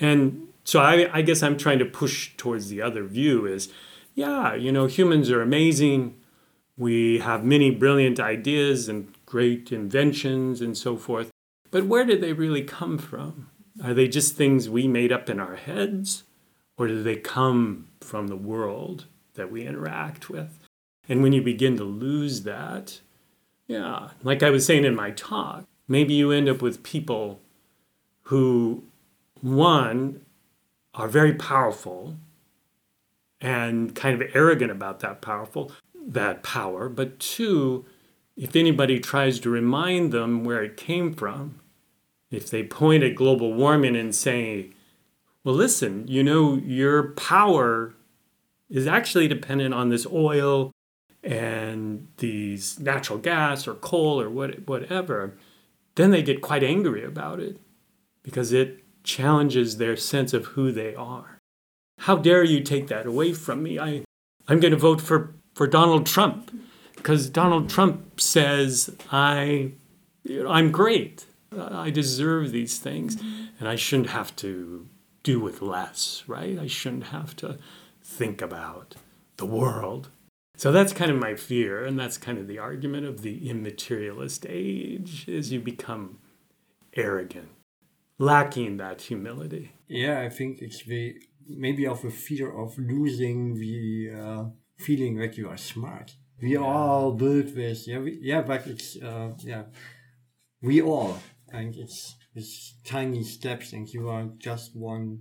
[0.00, 3.72] And so I, I guess I'm trying to push towards the other view is,
[4.16, 6.16] yeah, you know, humans are amazing.
[6.76, 11.30] We have many brilliant ideas and great inventions and so forth.
[11.70, 13.50] But where did they really come from?
[13.84, 16.24] Are they just things we made up in our heads?
[16.78, 20.58] Or do they come from the world that we interact with?
[21.08, 23.00] And when you begin to lose that,
[23.68, 27.40] yeah, like I was saying in my talk, maybe you end up with people
[28.22, 28.84] who,
[29.42, 30.24] one,
[30.94, 32.16] are very powerful
[33.46, 35.70] and kind of arrogant about that powerful
[36.04, 37.84] that power, but two,
[38.36, 41.60] if anybody tries to remind them where it came from,
[42.28, 44.70] if they point at global warming and say,
[45.44, 47.94] well, listen, you know, your power
[48.68, 50.72] is actually dependent on this oil
[51.22, 55.36] and these natural gas or coal or what, whatever,
[55.94, 57.58] then they get quite angry about it
[58.24, 61.35] because it challenges their sense of who they are.
[61.98, 63.78] How dare you take that away from me?
[63.78, 64.04] I,
[64.48, 66.50] I'm going to vote for, for Donald Trump
[66.94, 69.72] because Donald Trump says I,
[70.48, 71.26] I'm great.
[71.56, 73.16] I deserve these things,
[73.58, 74.88] and I shouldn't have to
[75.22, 76.58] do with less, right?
[76.58, 77.58] I shouldn't have to
[78.02, 78.96] think about
[79.36, 80.10] the world.
[80.56, 84.46] So that's kind of my fear, and that's kind of the argument of the immaterialist
[84.48, 86.18] age is you become
[86.94, 87.48] arrogant,
[88.18, 89.72] lacking that humility.
[89.86, 91.16] Yeah, I think it's the
[91.48, 94.44] maybe of a fear of losing the uh,
[94.76, 96.14] feeling that you are smart.
[96.40, 96.60] We yeah.
[96.60, 99.64] all built this, yeah, we, yeah, but it's uh, yeah,
[100.60, 101.18] we all,
[101.50, 105.20] and it's it's tiny steps, and you are just one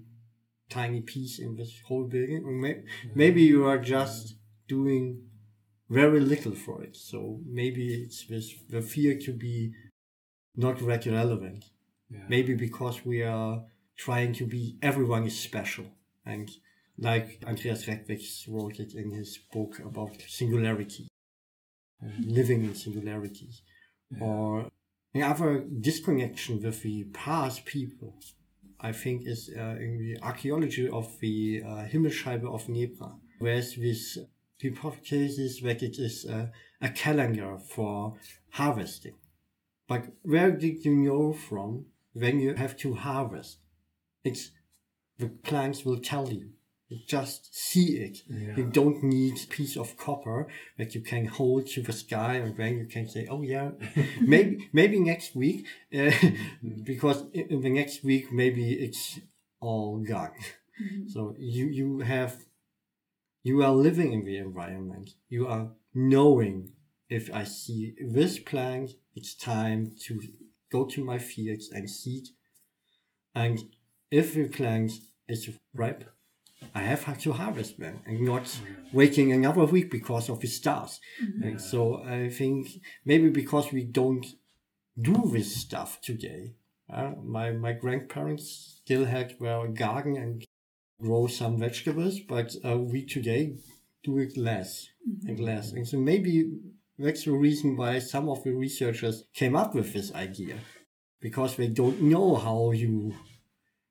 [0.70, 2.62] tiny piece in this whole building.
[2.62, 2.84] May,
[3.14, 4.36] maybe you are just
[4.68, 5.22] doing
[5.90, 6.96] very little for it.
[6.96, 9.72] So maybe it's this the fear to be
[10.56, 11.66] not very relevant.
[12.10, 12.26] Yeah.
[12.28, 13.64] Maybe because we are
[13.98, 15.86] trying to be everyone is special
[16.26, 16.50] and
[16.98, 21.08] like Andreas Reckwitz wrote it in his book about singularity,
[22.04, 23.50] uh, living in singularity,
[24.12, 24.24] yeah.
[24.24, 24.70] or
[25.14, 28.16] another disconnection with the past people.
[28.80, 34.18] I think is uh, in the archaeology of the uh, Himmelsscheibe of Nebra, whereas this
[34.62, 36.48] hypothesis that it is uh,
[36.82, 38.16] a calendar for
[38.52, 39.16] harvesting.
[39.88, 43.60] But where did you know from when you have to harvest?
[44.24, 44.52] It's
[45.20, 46.50] the plants will tell you.
[46.90, 48.20] You just see it.
[48.30, 48.58] Yeah.
[48.58, 50.48] You don't need a piece of copper
[50.78, 53.72] that you can hold to the sky and then you can say, oh yeah,
[54.22, 55.66] maybe, maybe next week,
[55.98, 56.12] uh,
[56.84, 59.20] because in the next week, maybe it's
[59.60, 60.32] all gone.
[60.80, 61.08] Mm-hmm.
[61.08, 62.46] So you, you have,
[63.42, 65.12] you are living in the environment.
[65.28, 66.74] You are knowing
[67.10, 70.22] if I see this plant, it's time to
[70.72, 72.28] go to my fields and seed.
[73.34, 73.60] And
[74.12, 74.92] if the plant
[75.28, 76.04] is ripe,
[76.74, 78.60] I have to harvest them and not
[78.94, 81.00] waiting another week because of the stars.
[81.22, 81.44] Mm-hmm.
[81.44, 82.68] And so I think
[83.04, 84.26] maybe because we don't
[85.00, 86.56] do this stuff today.
[86.92, 90.46] Uh, my my grandparents still had their garden and
[91.02, 93.56] grow some vegetables, but uh, we today
[94.04, 95.28] do it less mm-hmm.
[95.28, 95.72] and less.
[95.72, 96.52] And so maybe
[96.98, 100.56] that's the reason why some of the researchers came up with this idea
[101.20, 103.14] because they don't know how you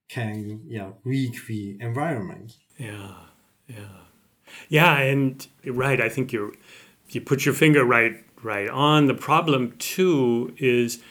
[0.08, 2.56] can yeah read the environment.
[2.78, 3.14] Yeah,
[3.66, 4.00] yeah,
[4.68, 6.00] yeah, and right.
[6.00, 6.52] I think you're
[7.08, 10.54] you put your finger right right on the problem too.
[10.58, 11.02] Is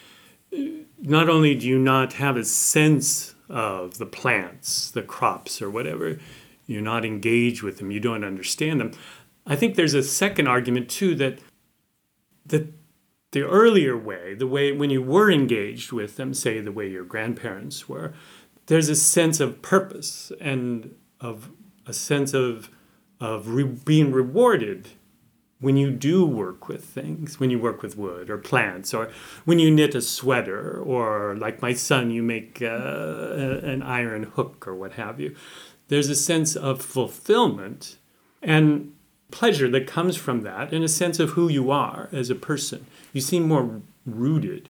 [0.55, 0.61] uh,
[0.99, 6.19] not only do you not have a sense of the plants, the crops, or whatever,
[6.65, 7.91] you're not engaged with them.
[7.91, 8.91] You don't understand them.
[9.45, 11.39] I think there's a second argument too that
[12.45, 12.73] that
[13.31, 17.03] the earlier way, the way when you were engaged with them, say the way your
[17.03, 18.13] grandparents were,
[18.67, 21.49] there's a sense of purpose and of
[21.85, 22.69] a sense of
[23.19, 24.89] of re- being rewarded
[25.63, 29.09] when you do work with things, when you work with wood or plants, or
[29.45, 34.67] when you knit a sweater, or like my son, you make uh, an iron hook
[34.67, 35.33] or what have you.
[35.87, 37.97] There's a sense of fulfillment
[38.41, 38.93] and
[39.31, 42.85] pleasure that comes from that, and a sense of who you are as a person.
[43.13, 44.67] You seem more rooted.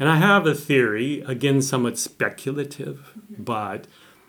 [0.00, 3.42] And I have a theory, again, somewhat speculative, mm-hmm.
[3.42, 3.86] but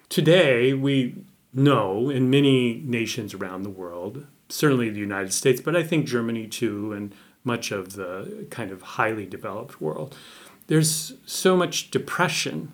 [0.10, 5.84] today we know in many nations around the world, certainly the United States, but I
[5.84, 7.16] think Germany too, and
[7.46, 10.14] much of the kind of highly developed world,
[10.68, 12.74] there's so much depression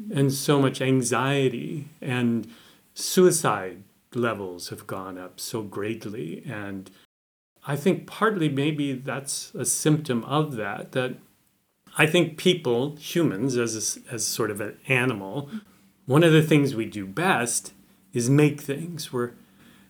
[0.00, 0.16] mm-hmm.
[0.16, 2.46] and so much anxiety, and
[2.94, 3.82] suicide
[4.14, 6.44] levels have gone up so greatly.
[6.46, 6.92] And
[7.66, 11.16] I think partly maybe that's a symptom of that, that
[11.98, 15.50] I think people, humans, as, a, as sort of an animal,
[16.06, 17.72] one of the things we do best
[18.12, 19.12] is make things.
[19.12, 19.32] We're,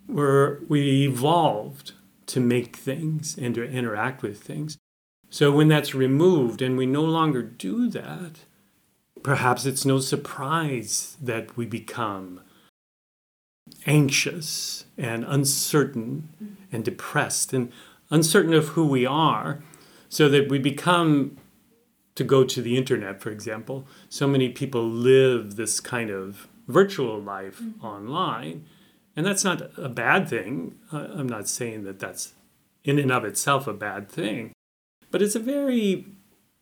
[0.08, 1.92] we're, we evolved
[2.26, 4.78] to make things and to interact with things.
[5.30, 8.40] So when that's removed and we no longer do that,
[9.22, 12.40] perhaps it's no surprise that we become
[13.86, 17.72] anxious and uncertain and depressed and
[18.10, 19.62] uncertain of who we are,
[20.08, 21.36] so that we become,
[22.20, 27.18] to go to the internet, for example, so many people live this kind of virtual
[27.18, 28.66] life online.
[29.16, 30.74] And that's not a bad thing.
[30.92, 32.34] I'm not saying that that's
[32.84, 34.52] in and of itself a bad thing,
[35.10, 36.08] but it's a very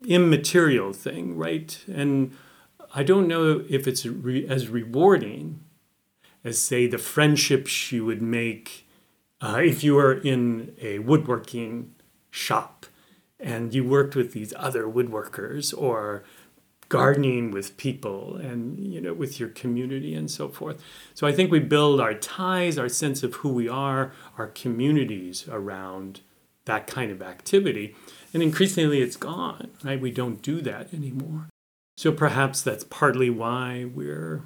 [0.06, 1.76] immaterial thing, right?
[1.92, 2.36] And
[2.94, 5.58] I don't know if it's re- as rewarding
[6.44, 8.86] as, say, the friendships you would make
[9.40, 11.96] uh, if you were in a woodworking
[12.30, 12.86] shop
[13.40, 16.24] and you worked with these other woodworkers or
[16.88, 20.82] gardening with people and you know with your community and so forth.
[21.14, 25.46] So i think we build our ties our sense of who we are our communities
[25.48, 26.20] around
[26.64, 27.94] that kind of activity.
[28.34, 30.00] And increasingly it's gone right?
[30.00, 31.48] We don't do that anymore.
[31.96, 34.42] So perhaps that's partly why we're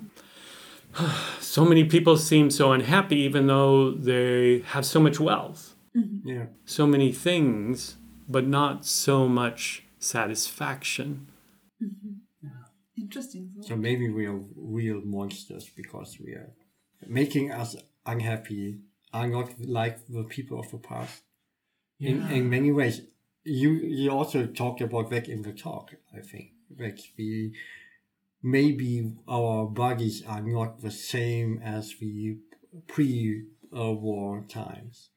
[1.41, 5.75] so many people seem so unhappy even though they have so much wealth.
[5.97, 6.27] Mm-hmm.
[6.27, 6.45] Yeah.
[6.65, 7.97] so many things
[8.29, 11.27] but not so much satisfaction
[12.97, 13.51] Interesting.
[13.55, 13.67] thought.
[13.67, 16.53] So maybe we are real monsters because we are
[17.07, 18.81] making us unhappy,
[19.13, 21.23] are not like the people of the past.
[22.01, 23.03] In, in many ways.
[23.45, 26.51] You you also talked about that in the talk, I think.
[26.77, 27.55] That we
[28.43, 32.39] maybe our bodies are not the same as the
[32.89, 33.45] pre
[33.77, 35.11] uh, war times.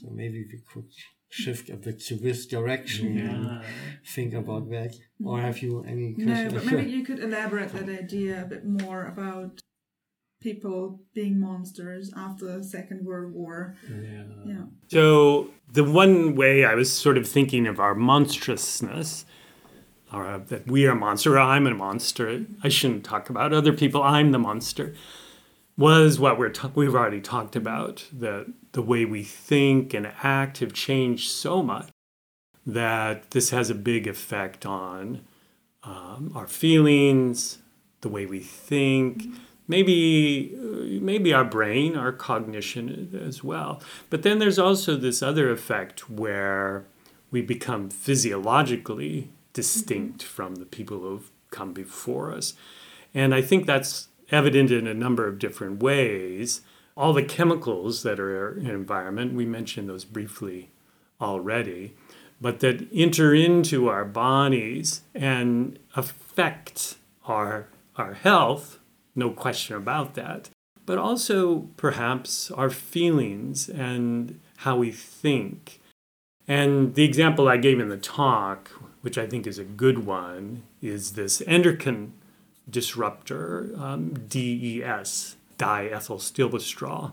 [0.00, 0.92] So maybe we could
[1.32, 3.62] shift a bit to this direction and
[4.06, 4.94] think about that.
[5.24, 6.52] Or have you any No, questions?
[6.54, 9.60] but maybe you could elaborate that idea a bit more about
[10.42, 13.76] people being monsters after the Second World War.
[14.44, 14.64] Yeah.
[14.88, 19.24] So, the one way I was sort of thinking of our monstrousness,
[20.12, 23.54] or uh, that we are a monster, or I'm a monster, I shouldn't talk about
[23.54, 24.94] other people, I'm the monster,
[25.76, 28.06] was what we're ta- we've already talked about.
[28.12, 31.88] That the way we think and act have changed so much
[32.66, 35.22] that this has a big effect on
[35.82, 37.58] um, our feelings,
[38.02, 39.24] the way we think,
[39.66, 43.80] maybe uh, maybe our brain, our cognition as well.
[44.10, 46.84] But then there's also this other effect where
[47.30, 52.54] we become physiologically distinct from the people who've come before us.
[53.14, 56.62] And I think that's evident in a number of different ways.
[56.96, 60.70] All the chemicals that are in environment, we mentioned those briefly
[61.20, 61.94] already,
[62.40, 68.78] but that enter into our bodies and affect our our health,
[69.14, 70.48] no question about that,
[70.86, 75.80] but also perhaps our feelings and how we think.
[76.48, 78.70] And the example I gave in the talk,
[79.02, 82.14] which I think is a good one, is this endocrine
[82.68, 87.12] disruptor, um, DES, diethylstilbestrol,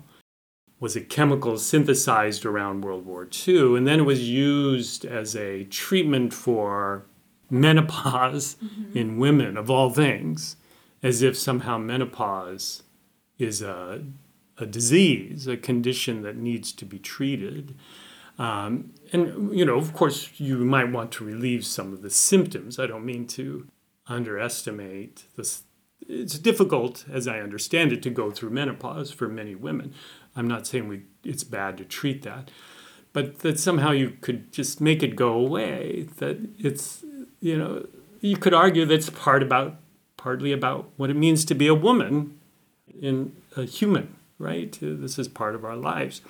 [0.80, 5.66] was a chemical synthesized around World War II, and then it was used as a
[5.66, 7.06] treatment for
[7.50, 8.56] menopause
[8.94, 10.56] in women, of all things,
[11.04, 12.84] as if somehow menopause
[13.38, 14.04] is a,
[14.58, 17.76] a disease, a condition that needs to be treated.
[18.38, 22.80] Um, and, you know, of course, you might want to relieve some of the symptoms.
[22.80, 23.68] I don't mean to
[24.10, 25.64] underestimate this.
[26.08, 29.94] It's difficult, as I understand it, to go through menopause for many women.
[30.36, 32.50] I'm not saying we, it's bad to treat that,
[33.14, 36.08] but that somehow you could just make it go away.
[36.18, 37.04] That it's,
[37.40, 37.88] you know,
[38.22, 39.76] you could argue that's part about,
[40.18, 42.40] partly about what it means to be a woman
[43.00, 44.78] in a human, right?
[44.82, 46.22] This is part of our lives.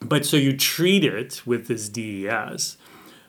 [0.00, 2.76] But so you treat it with this DES.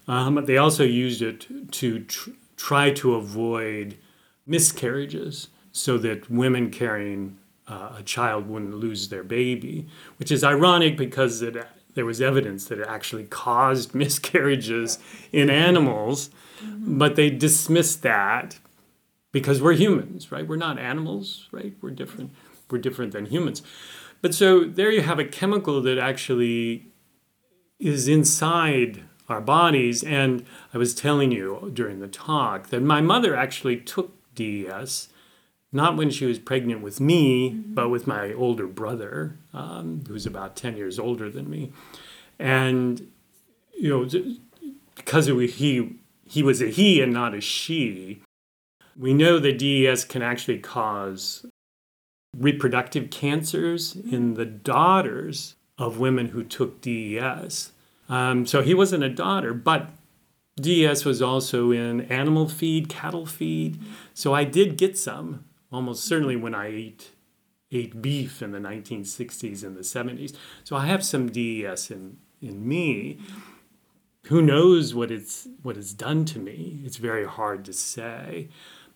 [0.08, 3.98] Um, but they also used it to tr- try to avoid
[4.46, 7.38] miscarriages so that women carrying
[7.68, 9.88] uh, a child wouldn't lose their baby,
[10.18, 11.56] which is ironic because it,
[11.94, 15.00] there was evidence that it actually caused miscarriages
[15.32, 16.30] in animals,
[16.64, 18.60] but they dismissed that
[19.32, 20.48] because we're humans, right?
[20.48, 21.74] We're not animals, right?
[21.82, 22.32] We're different.
[22.70, 23.62] We're different than humans.
[24.22, 26.88] But so there you have a chemical that actually
[27.80, 30.04] is inside our bodies.
[30.04, 35.10] And I was telling you during the talk that my mother actually took DES,
[35.72, 40.56] not when she was pregnant with me, but with my older brother, um, who's about
[40.56, 41.72] 10 years older than me.
[42.40, 43.12] And,
[43.78, 48.22] you know, because it was, he, he was a he and not a she,
[48.98, 51.46] We know that DES can actually cause
[52.36, 57.72] reproductive cancers in the daughters of women who took DES.
[58.10, 59.90] Um, so he wasn't a daughter, but
[60.60, 63.80] DES was also in animal feed, cattle feed.
[64.14, 67.12] So I did get some, almost certainly when I ate
[67.70, 70.34] ate beef in the 1960s and the 70s.
[70.64, 73.20] So I have some DES in in me.
[74.28, 76.82] Who knows what it's what it's done to me?
[76.86, 78.50] It's very hard to say.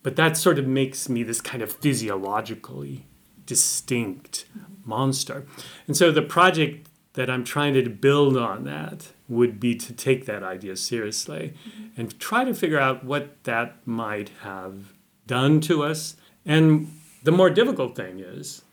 [0.03, 3.05] But that sort of makes me this kind of physiologically
[3.45, 4.45] distinct
[4.83, 5.45] monster.
[5.85, 10.25] And so the project that I'm trying to build on that would be to take
[10.25, 11.99] that idea seriously mm-hmm.
[11.99, 14.93] and try to figure out what that might have
[15.27, 16.15] done to us.
[16.45, 16.91] And
[17.23, 18.63] the more difficult thing is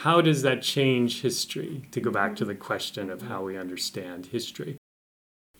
[0.00, 1.86] how does that change history?
[1.92, 4.76] To go back to the question of how we understand history.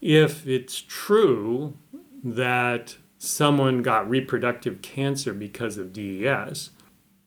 [0.03, 1.77] If it's true
[2.23, 6.71] that someone got reproductive cancer because of DES,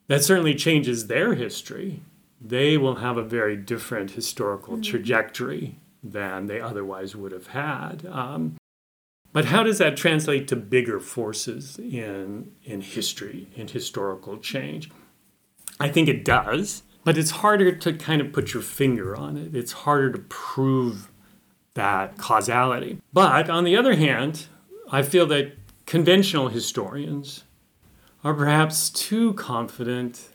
[0.08, 2.02] that certainly changes their history.
[2.42, 4.84] They will have a very different historical mm-hmm.
[4.84, 8.06] trajectory than they otherwise would have had.
[8.06, 8.56] Um,
[9.32, 14.90] but how does that translate to bigger forces in, in history, in historical change?
[15.80, 19.56] I think it does, but it's harder to kind of put your finger on it.
[19.56, 21.10] It's harder to prove
[21.76, 23.00] that causality.
[23.14, 24.48] But on the other hand,
[24.92, 25.54] I feel that
[25.86, 27.44] conventional historians
[28.24, 30.30] are perhaps too confident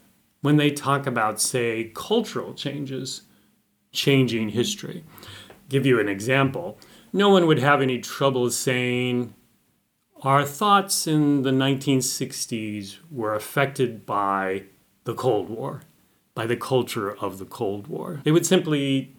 [0.44, 3.22] when they talk about, say, cultural changes
[3.92, 5.02] changing history.
[5.70, 6.78] Give you an example.
[7.14, 9.32] No one would have any trouble saying
[10.20, 14.64] our thoughts in the 1960s were affected by
[15.04, 15.80] the Cold War,
[16.34, 18.20] by the culture of the Cold War.
[18.24, 19.16] They would simply,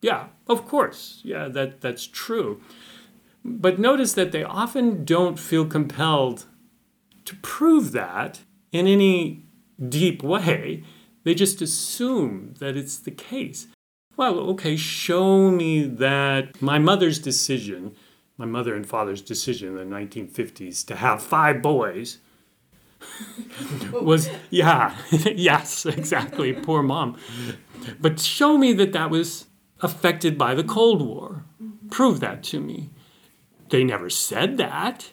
[0.00, 2.62] yeah, of course, yeah, that, that's true.
[3.44, 6.46] But notice that they often don't feel compelled
[7.26, 8.40] to prove that
[8.72, 9.45] in any
[9.88, 10.84] deep way.
[11.24, 13.66] They just assume that it's the case.
[14.16, 17.94] Well, okay, show me that my mother's decision,
[18.38, 22.18] my mother and father's decision in the 1950s to have five boys
[23.92, 27.16] was, yeah, yes, exactly, poor mom.
[28.00, 29.46] But show me that that was
[29.80, 31.44] affected by the Cold War.
[31.90, 32.90] Prove that to me.
[33.68, 35.10] They never said that.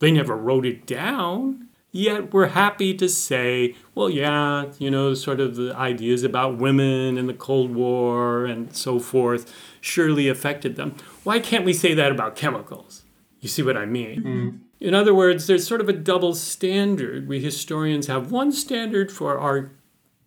[0.00, 1.68] They never wrote it down.
[1.94, 7.18] Yet we're happy to say, well, yeah, you know, sort of the ideas about women
[7.18, 10.96] and the Cold War and so forth surely affected them.
[11.22, 13.02] Why can't we say that about chemicals?
[13.40, 14.22] You see what I mean?
[14.22, 14.60] Mm.
[14.80, 17.28] In other words, there's sort of a double standard.
[17.28, 19.72] We historians have one standard for our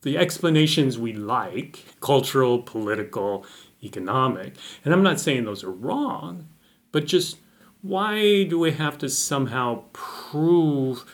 [0.04, 3.44] the explanations we like, cultural, political,
[3.84, 4.54] economic.
[4.84, 6.48] And I'm not saying those are wrong,
[6.92, 7.38] but just
[7.82, 11.06] why do we have to somehow prove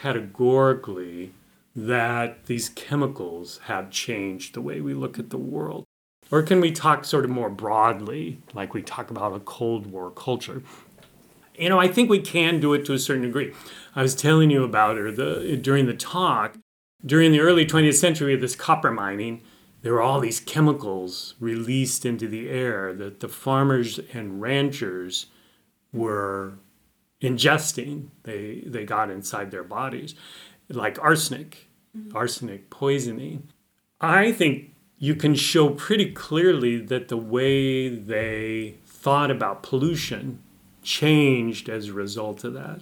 [0.00, 1.32] categorically
[1.76, 5.84] that these chemicals have changed the way we look at the world?
[6.30, 10.10] Or can we talk sort of more broadly, like we talk about a Cold War
[10.10, 10.62] culture?
[11.54, 13.52] You know, I think we can do it to a certain degree.
[13.94, 16.56] I was telling you about her the, during the talk.
[17.04, 19.42] During the early 20th century, of this copper mining,
[19.82, 25.26] there were all these chemicals released into the air that the farmers and ranchers
[25.92, 26.54] were
[27.20, 30.14] ingesting, they, they got inside their bodies,
[30.68, 32.16] like arsenic, mm-hmm.
[32.16, 33.48] arsenic poisoning.
[34.00, 40.42] I think you can show pretty clearly that the way they thought about pollution
[40.82, 42.80] changed as a result of that.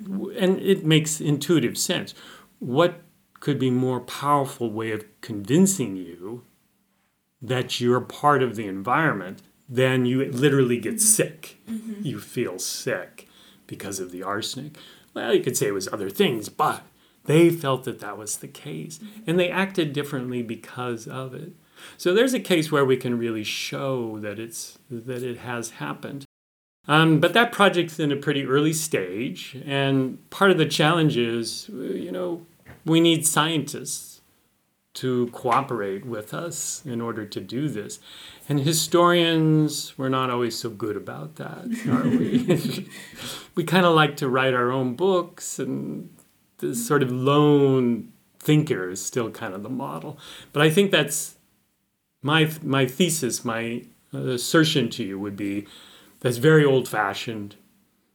[0.00, 2.14] And it makes intuitive sense.
[2.58, 3.02] What
[3.34, 6.44] could be more powerful way of convincing you
[7.40, 10.98] that you're part of the environment then you literally get mm-hmm.
[10.98, 11.56] sick.
[11.66, 12.04] Mm-hmm.
[12.04, 13.26] You feel sick
[13.72, 14.76] because of the arsenic.
[15.14, 16.82] Well, you could say it was other things, but
[17.24, 18.98] they felt that that was the case.
[18.98, 19.30] Mm-hmm.
[19.30, 21.54] And they acted differently because of it.
[21.96, 26.26] So there's a case where we can really show that it's that it has happened.
[26.86, 31.70] Um, but that project's in a pretty early stage, and part of the challenge is,
[31.70, 32.44] you know,
[32.84, 34.11] we need scientists
[34.94, 37.98] to cooperate with us in order to do this.
[38.48, 42.88] And historians, we're not always so good about that, are we?
[43.54, 46.10] we kind of like to write our own books, and
[46.58, 50.18] this sort of lone thinker is still kind of the model.
[50.52, 51.36] But I think that's
[52.20, 55.66] my, my thesis, my assertion to you would be
[56.20, 57.56] that's very old fashioned.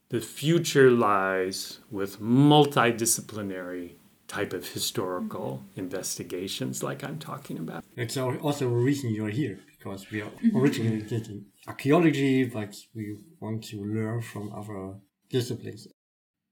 [0.10, 3.97] The future lies with multidisciplinary
[4.28, 7.84] type of historical investigations like I'm talking about.
[7.96, 10.58] It's also a reason you're here because we are mm-hmm.
[10.58, 14.96] originally taking archaeology, but we want to learn from other
[15.30, 15.88] disciplines.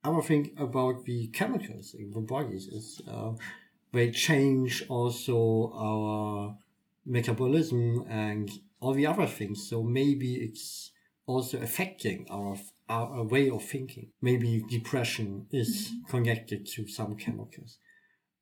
[0.03, 3.31] other thing about the chemicals in the bodies is uh,
[3.91, 6.55] they change also our
[7.05, 9.67] metabolism and all the other things.
[9.69, 10.91] So maybe it's
[11.25, 12.57] also affecting our
[12.87, 14.11] our, way of thinking.
[14.21, 17.77] Maybe depression is connected to some chemicals,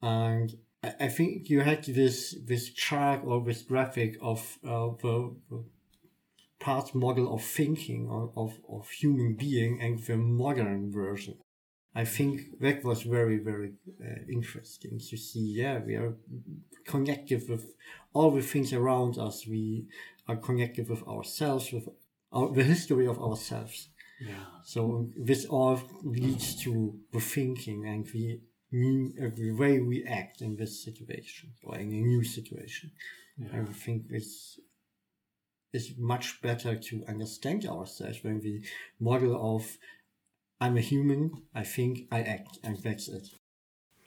[0.01, 0.53] and
[0.83, 5.63] I, I think you had this this chart or this graphic of uh, the, the
[6.63, 11.35] past model of thinking of, of, of human being and the modern version.
[11.93, 15.53] I think that was very, very uh, interesting to see.
[15.61, 16.15] Yeah, we are
[16.85, 17.75] connected with
[18.13, 19.45] all the things around us.
[19.45, 19.85] We
[20.27, 21.89] are connected with ourselves, with
[22.33, 23.89] our, the history of ourselves.
[24.19, 24.45] Yeah.
[24.63, 28.39] So this all leads to the thinking and the
[29.21, 32.91] uh, the way we act in this situation or in a new situation.
[33.53, 34.59] I think it's
[35.73, 38.63] it's much better to understand ourselves when we
[38.99, 39.77] model of
[40.61, 43.27] I'm a human, I think, I act, and that's it.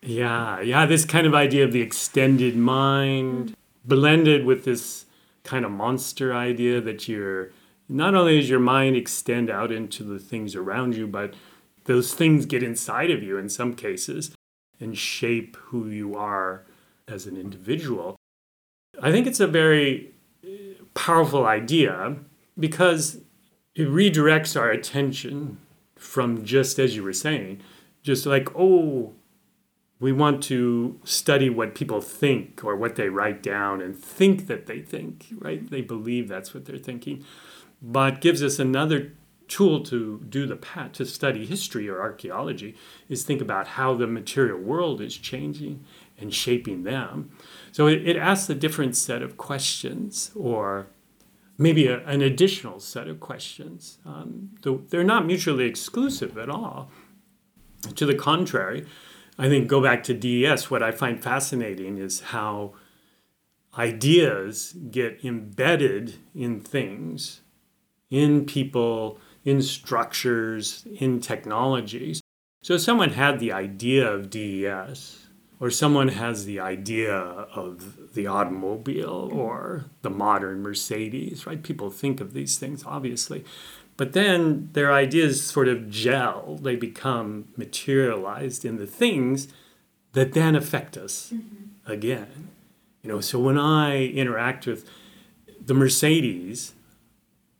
[0.02, 3.54] Yeah, yeah, this kind of idea of the extended mind
[3.84, 5.06] blended with this
[5.42, 7.50] kind of monster idea that you're
[7.88, 11.34] not only does your mind extend out into the things around you, but
[11.84, 14.34] those things get inside of you in some cases
[14.80, 16.64] and shape who you are
[17.08, 18.16] as an individual.
[19.00, 20.12] I think it's a very
[20.44, 22.16] uh, powerful idea
[22.58, 23.18] because
[23.74, 25.58] it redirects our attention
[25.96, 27.60] from just as you were saying,
[28.02, 29.12] just like, oh,
[29.98, 34.66] we want to study what people think or what they write down and think that
[34.66, 35.70] they think, right?
[35.70, 37.24] They believe that's what they're thinking,
[37.80, 39.12] but gives us another
[39.48, 42.74] tool to do the pat to study history or archaeology
[43.08, 45.84] is think about how the material world is changing
[46.18, 47.30] and shaping them.
[47.72, 50.88] So it, it asks a different set of questions or
[51.58, 53.98] maybe a, an additional set of questions.
[54.04, 56.90] Um, they're not mutually exclusive at all.
[57.94, 58.86] To the contrary,
[59.38, 60.70] I think go back to DES.
[60.70, 62.74] What I find fascinating is how
[63.78, 67.42] ideas get embedded in things,
[68.10, 72.20] in people, in structures, in technologies.
[72.62, 75.26] So if someone had the idea of DES,
[75.58, 81.62] or someone has the idea of the automobile or the modern Mercedes, right?
[81.62, 83.44] People think of these things, obviously.
[83.96, 89.48] But then their ideas sort of gel, they become materialized in the things
[90.12, 91.90] that then affect us mm-hmm.
[91.90, 92.48] again.
[93.02, 94.88] You know, so when I interact with
[95.64, 96.74] the Mercedes,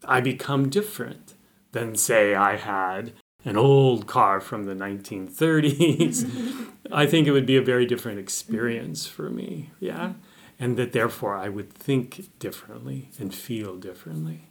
[0.07, 1.35] I become different
[1.73, 3.13] than, say, I had
[3.45, 6.69] an old car from the 1930s.
[6.93, 9.71] I think it would be a very different experience for me.
[9.81, 10.15] Yeah.
[10.59, 14.49] And that therefore I would think differently and feel differently.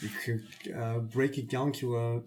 [0.00, 2.22] You could uh, break it down to a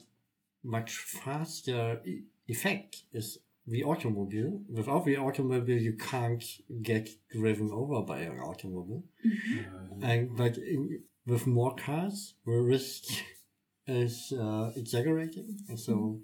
[0.64, 4.62] much faster e- effect is the automobile.
[4.70, 6.44] Without the automobile, you can't
[6.82, 9.04] get driven over by an automobile.
[9.26, 10.04] Mm-hmm.
[10.04, 13.04] And but in, with more cars, the risk
[13.88, 16.20] is uh, exaggerating, and so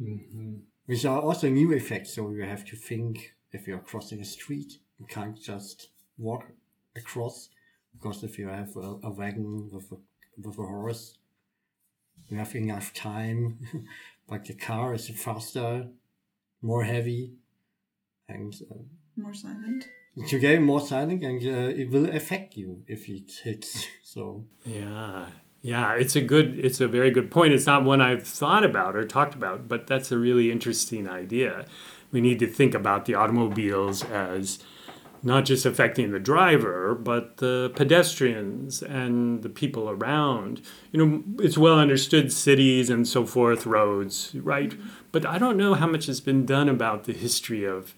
[0.00, 0.54] mm-hmm.
[0.86, 2.14] these are also new effects.
[2.14, 5.88] So you have to think if you're crossing a street, you can't just
[6.18, 6.44] walk
[6.96, 7.48] across
[7.92, 9.96] because if you have a, a wagon with a,
[10.36, 11.18] with a horse,
[12.28, 13.58] you have enough time.
[14.28, 15.88] but the car is faster,
[16.62, 17.34] more heavy,
[18.28, 18.74] and uh,
[19.16, 19.86] more silent.
[20.28, 23.86] Today, more silent, and uh, it will affect you if it hits.
[24.14, 25.26] So yeah,
[25.60, 27.52] yeah, it's a good, it's a very good point.
[27.52, 31.66] It's not one I've thought about or talked about, but that's a really interesting idea.
[32.12, 34.60] We need to think about the automobiles as
[35.24, 40.60] not just affecting the driver, but the pedestrians and the people around.
[40.92, 44.74] You know, it's well understood cities and so forth, roads, right?
[45.10, 47.94] But I don't know how much has been done about the history of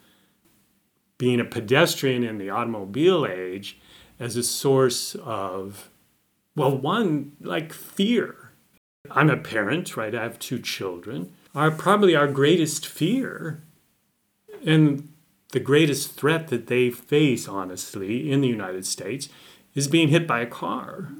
[1.18, 3.78] being a pedestrian in the automobile age
[4.18, 5.90] as a source of
[6.56, 8.52] well, one, like fear.
[9.10, 10.14] I'm a parent, right?
[10.14, 11.32] I have two children.
[11.54, 13.62] Our probably our greatest fear
[14.64, 15.12] and
[15.52, 19.28] the greatest threat that they face, honestly, in the United States
[19.74, 21.12] is being hit by a car.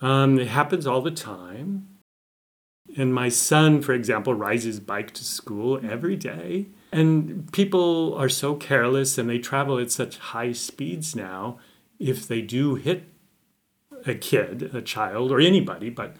[0.00, 1.88] Um, it happens all the time.
[2.96, 6.66] And my son, for example, rides his bike to school every day.
[6.92, 11.58] And people are so careless and they travel at such high speeds now.
[11.98, 13.04] If they do hit
[14.06, 16.16] a kid, a child, or anybody, but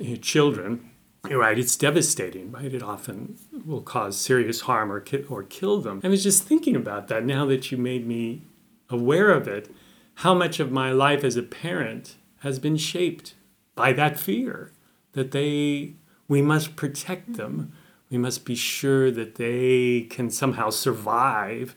[0.00, 0.90] eh, children,
[1.28, 1.58] right?
[1.58, 2.72] It's devastating, right?
[2.72, 6.00] It often will cause serious harm or ki- or kill them.
[6.02, 8.42] I was just thinking about that now that you made me
[8.88, 9.70] aware of it.
[10.16, 13.34] How much of my life as a parent has been shaped
[13.74, 14.72] by that fear
[15.12, 15.94] that they
[16.28, 17.72] we must protect them,
[18.10, 21.76] we must be sure that they can somehow survive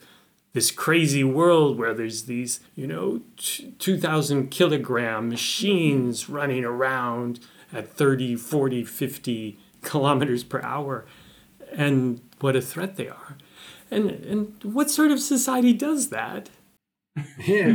[0.53, 7.39] this crazy world where there's these, you know, 2,000 kilogram machines running around
[7.71, 11.05] at 30, 40, 50 kilometers per hour,
[11.71, 13.37] and what a threat they are.
[13.89, 16.49] And, and what sort of society does that?
[17.45, 17.73] yeah,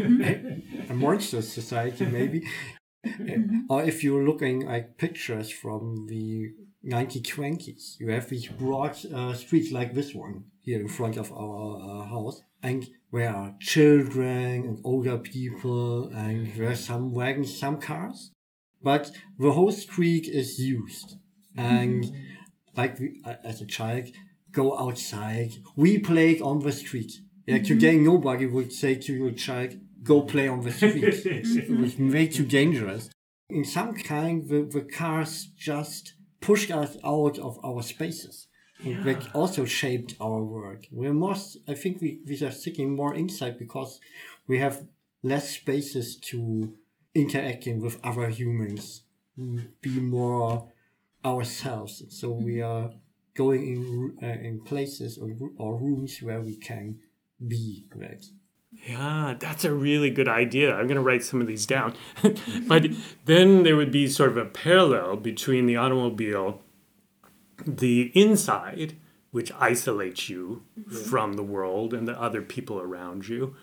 [0.89, 2.47] a monster society, maybe.
[3.69, 6.53] or if you're looking at pictures from the
[6.85, 11.81] 1920s, you have these broad uh, streets like this one here in front of our
[11.81, 17.81] uh, house and where are children and older people and there are some wagons, some
[17.81, 18.31] cars.
[18.83, 21.17] But the whole street is used.
[21.57, 22.13] And
[22.77, 24.09] like we, uh, as a child,
[24.53, 25.55] go outside.
[25.75, 27.13] We played on the street.
[27.47, 31.03] Yeah, today nobody would say to your child, go play on the street.
[31.27, 33.11] it was way too dangerous.
[33.51, 38.47] In some kind, the, the cars just pushed us out of our spaces.
[38.81, 39.03] Yeah.
[39.03, 40.87] That also shaped our work.
[40.93, 44.01] We're most, I think we, we are seeking more insight because
[44.47, 44.87] we have
[45.23, 46.73] less spaces to
[47.13, 49.03] interacting with other humans,
[49.81, 50.71] be more
[51.25, 52.05] ourselves.
[52.11, 52.93] So we are
[53.35, 56.99] going in uh, in places or, or rooms where we can
[57.47, 58.25] be right.
[58.87, 60.75] Yeah, that's a really good idea.
[60.75, 61.95] I'm going to write some of these down.
[62.67, 62.87] but
[63.27, 66.63] then there would be sort of a parallel between the automobile
[67.67, 68.97] the inside,
[69.31, 70.97] which isolates you mm-hmm.
[70.97, 73.57] from the world and the other people around you.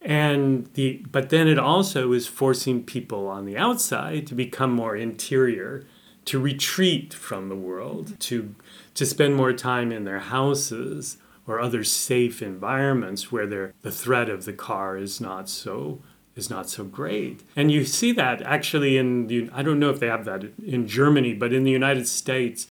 [0.00, 4.94] And the but then it also is forcing people on the outside to become more
[4.94, 5.86] interior,
[6.26, 8.54] to retreat from the world, to
[8.94, 11.16] to spend more time in their houses
[11.48, 16.02] or other safe environments where the threat of the car is not so
[16.36, 17.42] is not so great.
[17.56, 20.86] And you see that actually in the I don't know if they have that in
[20.86, 22.68] Germany, but in the United States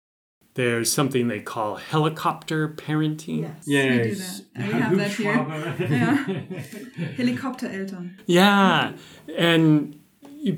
[0.53, 3.41] there's something they call helicopter parenting.
[3.41, 3.95] Yes, yes.
[3.97, 4.39] we do that.
[4.57, 5.87] we have that here.
[5.89, 6.25] yeah.
[7.17, 8.17] Helikoptereltern.
[8.25, 8.93] Yeah,
[9.35, 9.99] and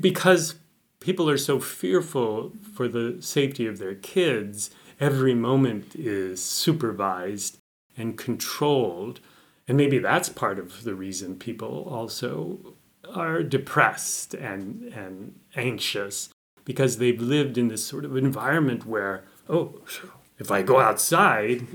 [0.00, 0.54] because
[1.00, 7.59] people are so fearful for the safety of their kids, every moment is supervised
[7.96, 9.20] and controlled.
[9.68, 12.74] And maybe that's part of the reason people also
[13.14, 16.30] are depressed and, and anxious
[16.64, 19.80] because they've lived in this sort of environment where oh,
[20.38, 21.66] if I go outside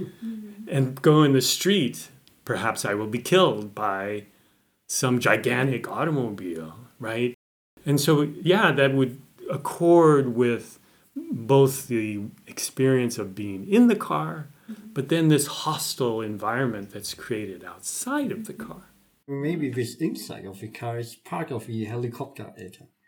[0.67, 2.09] and go in the street,
[2.45, 4.25] perhaps I will be killed by
[4.87, 7.35] some gigantic automobile, right?
[7.85, 10.79] And so, yeah, that would accord with
[11.15, 17.63] both the experience of being in the car, but then this hostile environment that's created
[17.63, 18.83] outside of the car.
[19.27, 22.53] Maybe this inside of the car is part of the helicopter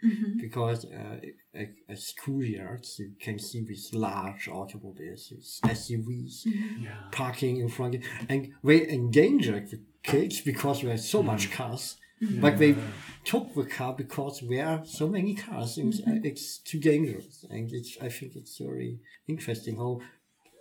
[0.05, 0.39] Mm-hmm.
[0.39, 1.17] Because uh,
[1.55, 6.83] at, schoolyards, you can see these large automobiles, these SUVs mm-hmm.
[6.83, 6.97] yeah.
[7.11, 8.09] parking in front, of you.
[8.29, 11.53] and they endanger the kids because there are so much mm.
[11.53, 11.97] cars.
[12.21, 12.41] Mm-hmm.
[12.41, 12.75] But they
[13.23, 16.25] took the car because there are so many cars, and mm-hmm.
[16.25, 17.45] it's too dangerous.
[17.49, 20.01] And it's, I think it's very interesting how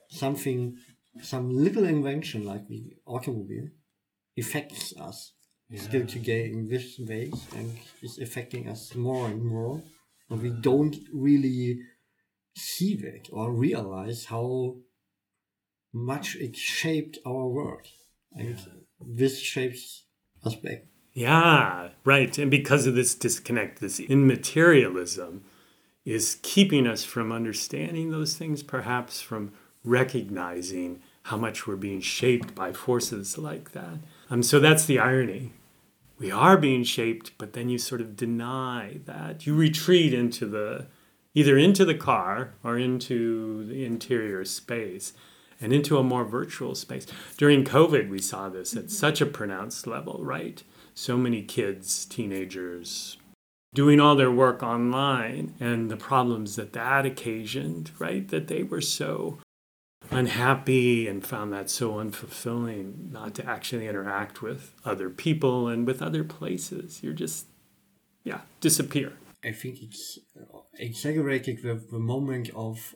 [0.09, 0.77] something,
[1.23, 3.69] some little invention like the automobile,
[4.39, 5.33] affects us
[5.69, 5.81] yeah.
[5.81, 9.83] still today in this way and is affecting us more and more.
[10.29, 11.81] And we don't really
[12.57, 14.77] see it or realize how
[15.93, 17.87] much it shaped our world.
[18.33, 18.59] And
[19.01, 20.05] this shapes
[20.45, 20.85] us back.
[21.13, 22.37] Yeah, right.
[22.37, 25.45] And because of this disconnect, this immaterialism
[26.05, 29.53] is keeping us from understanding those things, perhaps from
[29.87, 33.99] recognizing how much we're being shaped by forces like that.
[34.31, 35.53] Um, so that's the irony.
[36.19, 39.47] We are being shaped, but then you sort of deny that.
[39.47, 40.87] You retreat into the
[41.35, 45.13] either into the car or into the interior space
[45.61, 47.07] and into a more virtual space.
[47.37, 50.63] During COVID, we saw this at such a pronounced level, right?
[50.95, 53.19] So many kids, teenagers,
[53.75, 58.27] doing all their work online and the problems that that occasioned, right?
[58.29, 59.39] That they were so
[60.11, 66.03] unhappy and found that so unfulfilling not to actually interact with other people and with
[66.03, 67.03] other places.
[67.03, 67.47] You're just,
[68.25, 69.13] yeah, disappear.
[69.45, 72.95] I think it's uh, exaggerating the, the moment of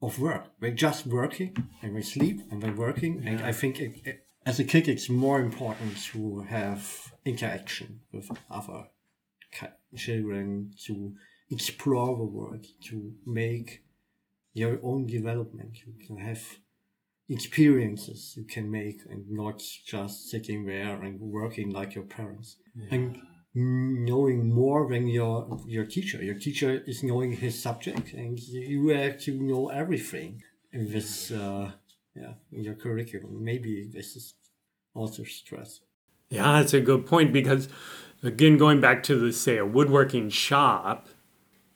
[0.00, 0.44] of work.
[0.60, 3.22] We're just working and we sleep and we're working.
[3.22, 3.30] Yeah.
[3.30, 8.30] And I think it, it, as a kid, it's more important to have interaction with
[8.50, 8.88] other
[9.96, 11.14] children, to
[11.50, 13.82] explore the world, to make
[14.54, 15.78] your own development.
[15.86, 16.42] You can have
[17.28, 22.56] experiences you can make and not just sitting there and working like your parents.
[22.74, 22.94] Yeah.
[22.94, 23.20] And
[23.54, 26.22] knowing more than your your teacher.
[26.22, 30.42] Your teacher is knowing his subject and you have to know everything
[30.72, 31.72] in this uh,
[32.14, 33.42] yeah in your curriculum.
[33.42, 34.34] Maybe this is
[34.94, 35.80] also stress.
[36.30, 37.68] Yeah, that's a good point because,
[38.22, 41.08] again, going back to the say a woodworking shop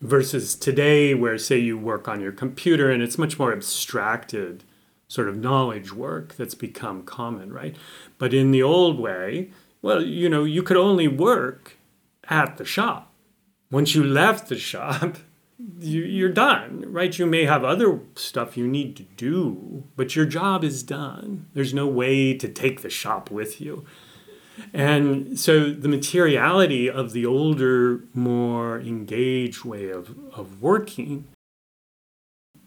[0.02, 4.64] versus today, where say you work on your computer and it's much more abstracted
[5.08, 7.76] sort of knowledge work that's become common, right?
[8.18, 9.50] But in the old way,
[9.80, 11.76] well, you know, you could only work
[12.28, 13.12] at the shop.
[13.70, 15.18] Once you left the shop,
[15.78, 17.16] you, you're done, right?
[17.16, 21.46] You may have other stuff you need to do, but your job is done.
[21.54, 23.84] There's no way to take the shop with you.
[24.72, 31.26] And so the materiality of the older, more engaged way of, of working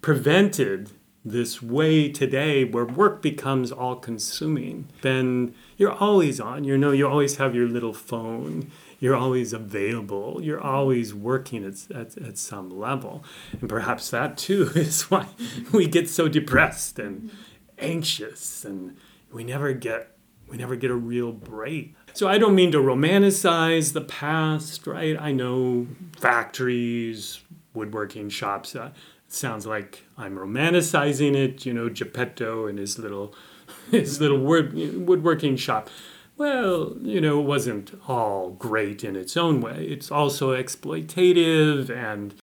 [0.02, 0.92] prevented
[1.26, 4.88] this way today where work becomes all consuming.
[5.02, 10.40] Then you're always on, you know, you always have your little phone, you're always available,
[10.42, 13.24] you're always working at, at, at some level.
[13.60, 15.28] And perhaps that too is why
[15.74, 17.32] we get so depressed and
[17.80, 18.96] anxious and
[19.32, 20.15] we never get
[20.48, 21.96] we never get a real break.
[22.14, 25.20] So I don't mean to romanticize the past, right?
[25.20, 25.88] I know
[26.18, 27.42] factories,
[27.74, 28.76] woodworking shops.
[28.76, 28.92] Uh,
[29.28, 31.66] sounds like I'm romanticizing it.
[31.66, 33.36] You know, Geppetto and his little
[33.92, 35.90] his little wood, woodworking shop.
[36.38, 39.86] Well, you know, it wasn't all great in its own way.
[39.86, 42.36] It's also exploitative, and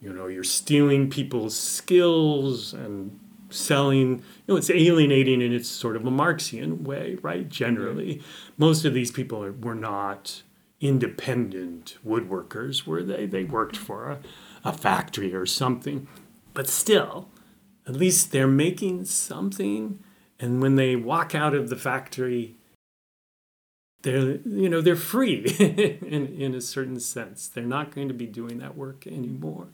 [0.00, 3.18] you know, you're stealing people's skills and
[3.50, 7.48] selling, you know, it's alienating in its sort of a Marxian way, right?
[7.48, 8.22] Generally,
[8.56, 10.42] most of these people are, were not
[10.80, 13.26] independent woodworkers, were they?
[13.26, 14.20] They worked for a,
[14.64, 16.06] a factory or something.
[16.54, 17.28] But still,
[17.86, 20.00] at least they're making something.
[20.38, 22.56] And when they walk out of the factory,
[24.02, 27.48] they're you know they're free in in a certain sense.
[27.48, 29.68] They're not going to be doing that work anymore.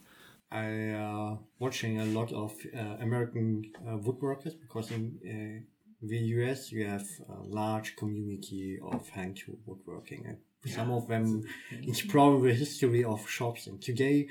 [0.53, 6.71] I uh, watching a lot of uh, American uh, woodworkers because in uh, the US
[6.71, 10.27] you have a large community of hand tool woodworking.
[10.27, 11.45] And yeah, some of them
[11.83, 13.67] explore the history of shops.
[13.67, 14.29] And today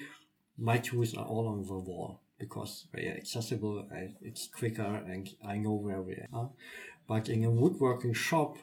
[0.59, 5.27] my tools are all on the wall because they are accessible and it's quicker and
[5.43, 6.51] I know where they are.
[7.07, 8.57] But in a woodworking shop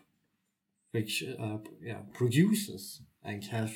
[0.92, 3.74] which uh, yeah, produces and have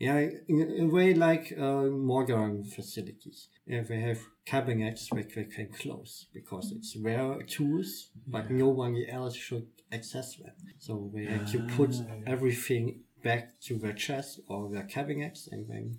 [0.00, 3.48] yeah, in a way like uh, modern facilities.
[3.66, 8.96] If we have cabinets which we can close because it's their tools, but no one
[9.10, 10.54] else should access them.
[10.78, 11.94] So they have to put
[12.26, 15.98] everything back to their chest or their cabinets and then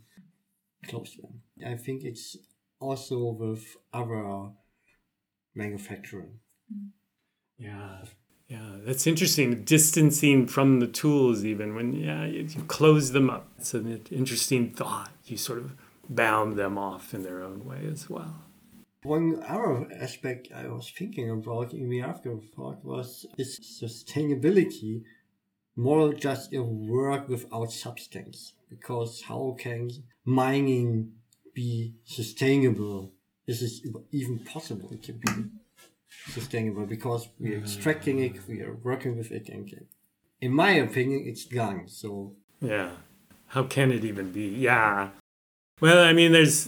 [0.88, 1.44] close them.
[1.64, 2.36] I think it's
[2.80, 4.50] also with other
[5.54, 6.40] manufacturing.
[7.60, 8.02] Yeah,
[8.52, 9.64] yeah, that's interesting.
[9.64, 13.48] Distancing from the tools, even when yeah, you, you close them up.
[13.58, 15.10] It's an interesting thought.
[15.26, 15.72] You sort of
[16.10, 18.44] bound them off in their own way as well.
[19.04, 25.04] One other aspect I was thinking about in the afterthought was is sustainability
[25.78, 28.52] more just a work without substance.
[28.70, 29.90] Because how can
[30.26, 31.14] mining
[31.56, 33.14] be sustainable?
[33.48, 35.32] Is it even possible to be
[36.28, 38.36] sustainable because we're extracting mm.
[38.36, 39.86] it, we are working with it, and
[40.40, 41.88] in my opinion, it's gone.
[41.88, 42.92] So yeah,
[43.48, 44.48] how can it even be?
[44.48, 45.10] Yeah,
[45.82, 46.68] well, I mean, there's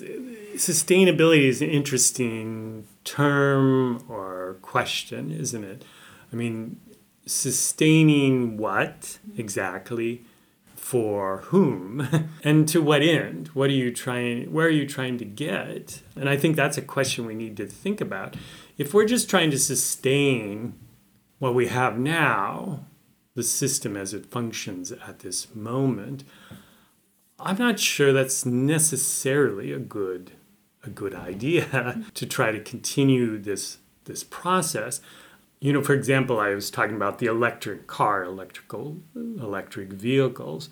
[0.55, 5.85] sustainability is an interesting term or question, isn't it?
[6.31, 6.79] I mean,
[7.25, 10.25] sustaining what exactly?
[10.83, 15.23] for whom and to what end what are you trying where are you trying to
[15.23, 18.35] get and i think that's a question we need to think about
[18.77, 20.73] if we're just trying to sustain
[21.39, 22.85] what we have now
[23.35, 26.23] the system as it functions at this moment
[27.39, 30.31] i'm not sure that's necessarily a good
[30.83, 35.01] a good idea to try to continue this this process
[35.63, 40.69] you know, for example, I was talking about the electric car, electrical electric vehicles.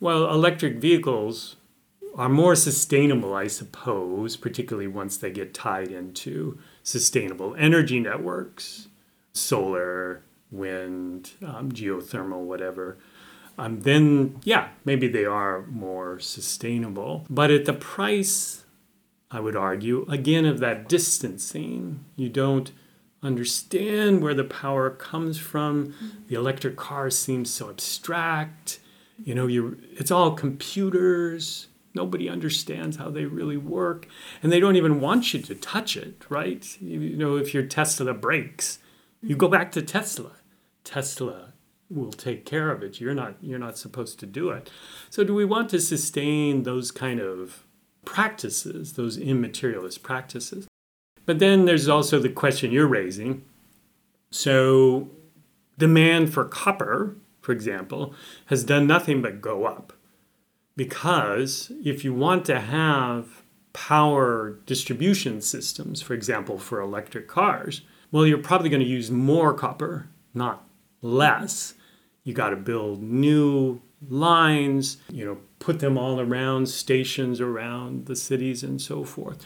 [0.00, 1.54] Well, electric vehicles
[2.16, 8.86] are more sustainable, I suppose, particularly once they get tied into sustainable energy networks,
[9.32, 10.22] solar,
[10.52, 12.96] wind, um, geothermal, whatever.
[13.58, 17.26] Um, then, yeah, maybe they are more sustainable.
[17.28, 18.64] But at the price,
[19.32, 22.70] I would argue, again, of that distancing, you don't
[23.20, 25.92] understand where the power comes from.
[26.28, 28.78] The electric car seems so abstract.
[29.24, 31.66] You know, you it's all computers.
[31.96, 34.06] Nobody understands how they really work,
[34.42, 36.64] and they don't even want you to touch it, right?
[36.80, 38.78] You, you know, if your Tesla breaks,
[39.22, 40.32] you go back to Tesla.
[40.84, 41.54] Tesla
[41.90, 43.00] will take care of it.
[43.00, 44.70] You're not you're not supposed to do it.
[45.10, 47.64] So do we want to sustain those kind of
[48.04, 50.68] practices, those immaterialist practices?
[51.24, 53.44] But then there's also the question you're raising.
[54.30, 55.10] So,
[55.78, 58.14] demand for copper, for example,
[58.46, 59.92] has done nothing but go up.
[60.76, 68.26] Because if you want to have power distribution systems, for example, for electric cars, well,
[68.26, 70.66] you're probably going to use more copper, not
[71.02, 71.74] less.
[72.24, 78.16] You got to build new lines, you know, put them all around stations around the
[78.16, 79.44] cities and so forth.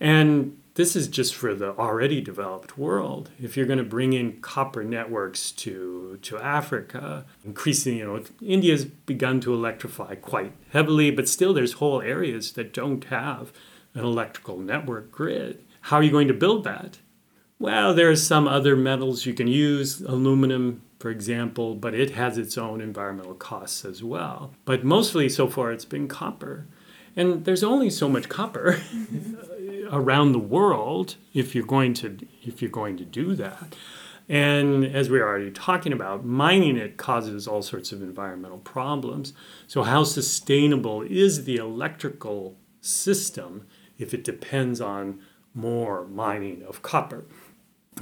[0.00, 3.30] And this is just for the already developed world.
[3.42, 8.84] If you're going to bring in copper networks to, to Africa, increasing, you know, India's
[8.84, 13.52] begun to electrify quite heavily, but still there's whole areas that don't have
[13.92, 15.64] an electrical network grid.
[15.80, 16.98] How are you going to build that?
[17.58, 22.38] Well, there are some other metals you can use, aluminum, for example, but it has
[22.38, 24.54] its own environmental costs as well.
[24.64, 26.68] But mostly so far it's been copper.
[27.16, 28.80] And there's only so much copper
[29.90, 33.76] around the world if you're going to if you're going to do that.
[34.28, 39.32] And as we are already talking about, mining it causes all sorts of environmental problems.
[39.66, 43.66] So how sustainable is the electrical system
[43.96, 45.20] if it depends on
[45.54, 47.24] more mining of copper?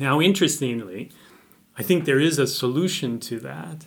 [0.00, 1.12] Now, interestingly,
[1.78, 3.86] I think there is a solution to that.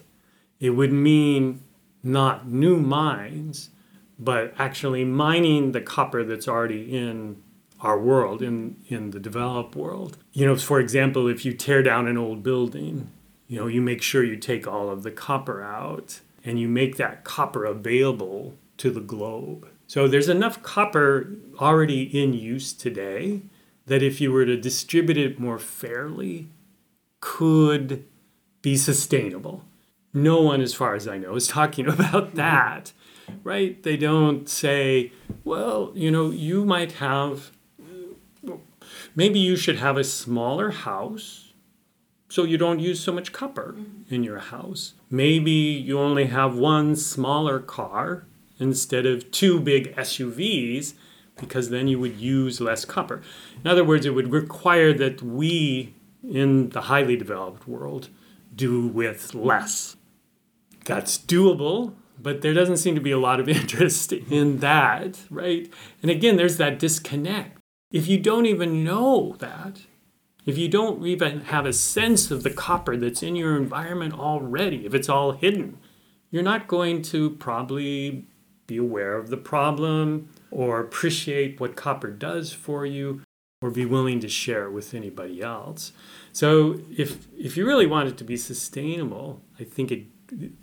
[0.62, 1.62] It would mean
[2.04, 3.70] not new mines,
[4.18, 7.42] but actually mining the copper that's already in
[7.82, 10.18] our world, in, in the developed world.
[10.34, 13.10] You know, for example, if you tear down an old building,
[13.48, 16.98] you know, you make sure you take all of the copper out and you make
[16.98, 19.68] that copper available to the globe.
[19.88, 23.42] So there's enough copper already in use today
[23.88, 26.48] that if you were to distribute it more fairly,
[27.22, 28.06] could
[28.62, 29.66] be sustainable.
[30.14, 32.94] No one, as far as I know, is talking about that,
[33.44, 33.82] right?
[33.82, 35.12] They don't say,
[35.44, 37.52] well, you know, you might have,
[39.20, 41.52] maybe you should have a smaller house
[42.30, 44.16] so you don't use so much copper mm-hmm.
[44.16, 44.94] in your house.
[45.10, 48.26] Maybe you only have one smaller car
[48.60, 50.94] instead of two big SUVs
[51.36, 53.22] because then you would use less copper.
[53.62, 55.94] In other words, it would require that we
[56.24, 58.08] in the highly developed world
[58.56, 59.98] do with less.
[60.86, 65.70] That's doable, but there doesn't seem to be a lot of interest in that, right?
[66.02, 67.59] And again, there's that disconnect.
[67.92, 69.82] If you don't even know that,
[70.46, 74.86] if you don't even have a sense of the copper that's in your environment already,
[74.86, 75.78] if it's all hidden,
[76.30, 78.26] you're not going to probably
[78.68, 83.22] be aware of the problem or appreciate what copper does for you
[83.62, 85.92] or be willing to share it with anybody else.
[86.32, 90.06] So if if you really want it to be sustainable, I think it,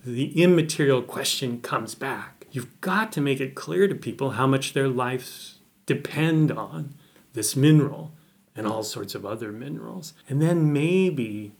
[0.04, 2.46] the immaterial question comes back.
[2.52, 6.94] You've got to make it clear to people how much their lives depend on
[7.36, 8.12] this mineral
[8.56, 10.14] and all sorts of other minerals.
[10.28, 11.52] And then maybe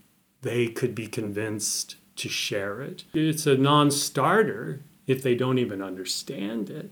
[0.42, 3.04] they could be convinced to share it.
[3.14, 6.90] It's a non-starter if they don't even understand it.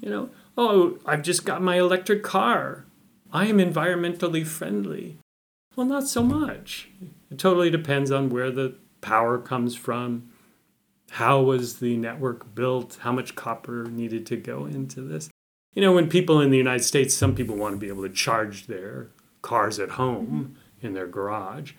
[0.00, 2.84] You know, oh, I've just got my electric car.
[3.32, 5.16] I am environmentally friendly.
[5.74, 6.90] Well, not so much.
[7.30, 10.30] It totally depends on where the power comes from,
[11.10, 15.30] how was the network built, how much copper needed to go into this.
[15.76, 18.08] You know, when people in the United States, some people want to be able to
[18.08, 19.10] charge their
[19.42, 21.74] cars at home in their garage.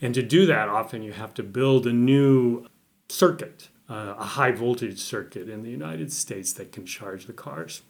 [0.00, 2.68] And to do that, often you have to build a new
[3.08, 7.82] circuit, uh, a high voltage circuit in the United States that can charge the cars.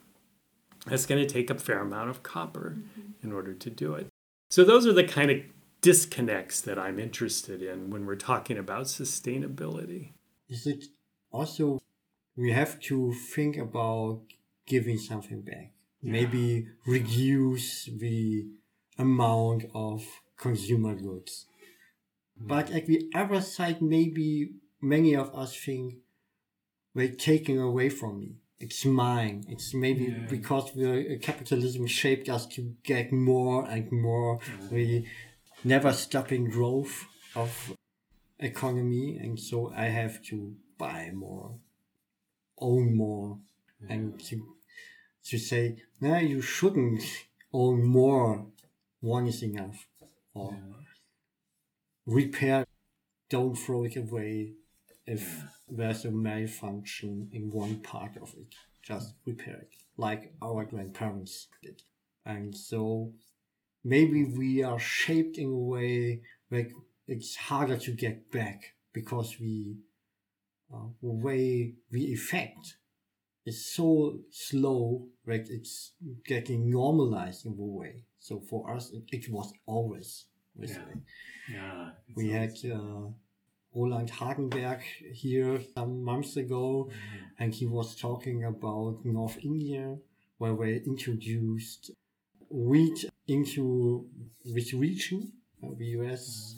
[0.86, 2.78] That's going to take a fair amount of copper
[3.22, 4.06] in order to do it.
[4.48, 5.40] So, those are the kind of
[5.82, 10.12] disconnects that I'm interested in when we're talking about sustainability.
[10.48, 10.86] Is it
[11.30, 11.82] also
[12.36, 14.20] we have to think about
[14.66, 15.72] giving something back?
[16.02, 16.12] Yeah.
[16.12, 18.46] Maybe reduce the
[18.98, 20.04] amount of
[20.36, 21.46] consumer goods.
[22.40, 22.48] Mm.
[22.48, 25.94] But at the other side, maybe many of us think
[26.94, 29.44] they're taking away from me it's mine.
[29.48, 30.26] It's maybe yeah.
[30.28, 34.38] because the capitalism shaped us to get more and more.
[34.62, 34.68] Yeah.
[34.70, 35.04] The
[35.64, 37.76] never stopping growth of
[38.38, 41.58] economy, and so I have to buy more,
[42.58, 43.38] own more,
[43.82, 43.94] yeah.
[43.94, 44.55] and to
[45.26, 47.02] to say no, you shouldn't
[47.52, 48.46] own more.
[49.00, 49.86] One is enough,
[50.34, 50.56] or
[52.06, 52.64] repair.
[53.28, 54.52] Don't throw it away
[55.06, 58.54] if there's a malfunction in one part of it.
[58.82, 61.82] Just repair it, like our grandparents did.
[62.24, 63.12] And so
[63.84, 66.20] maybe we are shaped in a way
[66.50, 66.70] that
[67.08, 69.76] it's harder to get back because we,
[70.72, 72.76] uh, the way we effect
[73.46, 75.92] is so slow that it's
[76.24, 78.04] getting normalized in a way.
[78.18, 80.24] So for us, it, it was always
[80.56, 80.84] this Yeah.
[80.86, 80.94] way.
[81.52, 81.90] Yeah.
[82.16, 83.08] We had uh,
[83.74, 84.80] Roland Hagenberg
[85.14, 86.90] here some months ago,
[87.38, 89.96] and he was talking about North India,
[90.38, 91.90] where they introduced
[92.50, 94.06] wheat into
[94.44, 95.32] this region.
[95.62, 96.54] Uh, the US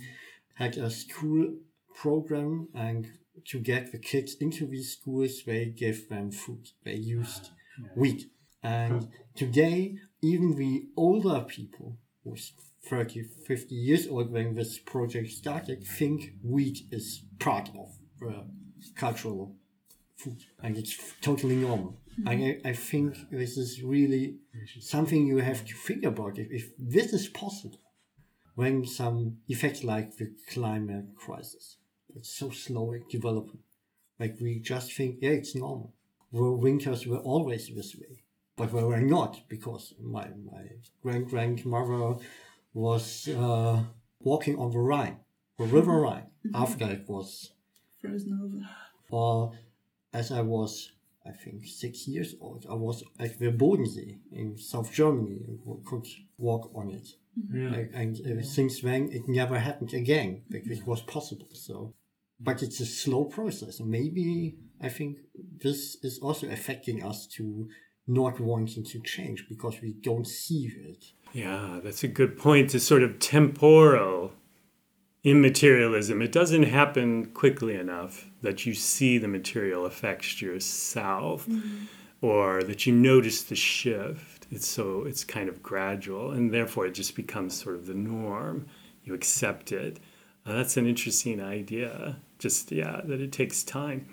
[0.55, 1.55] had a school
[1.95, 3.07] program, and
[3.47, 6.69] to get the kids into these schools, they gave them food.
[6.85, 7.51] They used
[7.95, 8.31] wheat.
[8.63, 12.53] And today, even the older people, who's
[12.87, 18.45] 30, 50 years old when this project started, think wheat is part of the
[18.97, 19.55] cultural
[20.17, 22.01] food and it's totally normal.
[22.21, 22.29] Mm-hmm.
[22.29, 24.37] And I, I think this is really
[24.81, 26.39] something you have to think about.
[26.39, 27.81] If, if this is possible,
[28.55, 31.77] when some effects like the climate crisis,
[32.19, 33.61] it's so slow in developing.
[34.19, 35.93] Like we just think, yeah, it's normal.
[36.33, 38.25] The winters were always this way,
[38.57, 40.65] but they were not because my my
[41.03, 42.17] grand grandmother
[42.75, 43.83] was uh,
[44.21, 45.19] walking on the Rhine,
[45.57, 45.75] the mm-hmm.
[45.75, 46.63] River Rhine, mm-hmm.
[46.63, 47.53] after it was,
[48.01, 48.69] Frozen over.
[49.11, 49.53] or
[50.13, 50.93] as I was,
[51.27, 56.07] I think six years old, I was at the Bodensee in South Germany and could
[56.37, 57.09] walk on it.
[57.39, 57.63] Mm-hmm.
[57.63, 57.71] Yeah.
[57.71, 60.43] Like, and uh, since then, it never happened again.
[60.51, 61.49] Like, it was possible.
[61.53, 61.95] So,
[62.41, 63.81] but it's a slow process.
[63.81, 65.19] Maybe I think
[65.61, 67.69] this is also affecting us to
[68.07, 71.05] not wanting to change because we don't see it.
[71.33, 72.75] Yeah, that's a good point.
[72.75, 74.33] It's sort of temporal
[75.25, 76.23] immaterialism.
[76.23, 81.47] It doesn't happen quickly enough that you see the material affects yourself
[82.23, 84.47] or that you notice the shift.
[84.51, 88.67] It's so it's kind of gradual and therefore it just becomes sort of the norm.
[89.05, 89.99] You accept it.
[90.47, 92.17] Uh, that's an interesting idea.
[92.39, 94.09] Just yeah, that it takes time.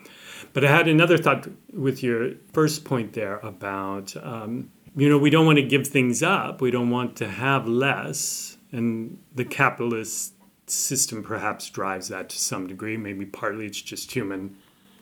[0.53, 5.29] But I had another thought with your first point there about um, you know we
[5.29, 6.61] don't want to give things up.
[6.61, 10.33] We don't want to have less, and the capitalist
[10.67, 12.97] system perhaps drives that to some degree.
[12.97, 14.57] Maybe partly it's just human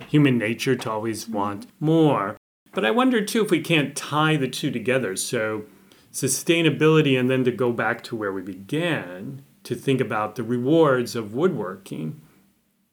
[0.08, 2.38] human nature to always want more.
[2.74, 5.16] But I wonder too if we can't tie the two together.
[5.16, 5.66] So
[6.12, 11.16] sustainability, and then to go back to where we began to think about the rewards
[11.16, 12.22] of woodworking.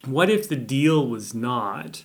[0.07, 2.05] What if the deal was not,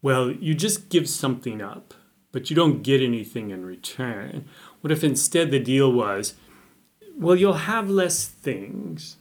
[0.00, 1.94] well, you just give something up,
[2.32, 4.46] but you don't get anything in return?
[4.80, 6.34] What if instead the deal was,
[7.16, 9.18] well, you'll have less things,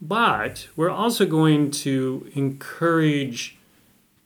[0.00, 3.58] but we're also going to encourage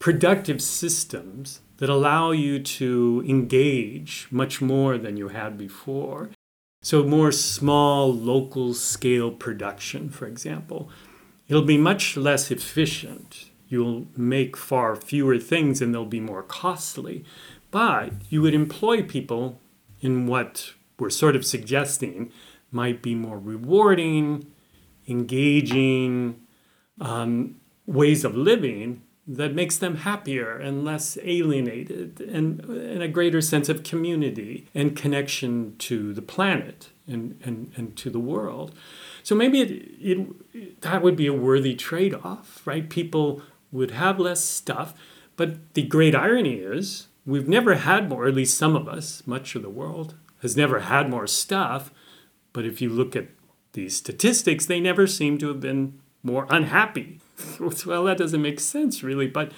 [0.00, 6.30] productive systems that allow you to engage much more than you had before.
[6.82, 10.90] So, more small, local scale production, for example.
[11.50, 13.50] It'll be much less efficient.
[13.68, 17.24] You'll make far fewer things and they'll be more costly.
[17.72, 19.58] But you would employ people
[20.00, 22.30] in what we're sort of suggesting
[22.70, 24.46] might be more rewarding,
[25.08, 26.40] engaging
[27.00, 33.40] um, ways of living that makes them happier and less alienated and, and a greater
[33.40, 38.72] sense of community and connection to the planet and, and, and to the world.
[39.30, 42.90] So maybe it, it, that would be a worthy trade off, right?
[42.90, 44.92] People would have less stuff.
[45.36, 49.54] But the great irony is we've never had more, at least some of us, much
[49.54, 51.92] of the world has never had more stuff.
[52.52, 53.28] But if you look at
[53.72, 57.20] these statistics, they never seem to have been more unhappy.
[57.86, 59.52] well, that doesn't make sense, really, but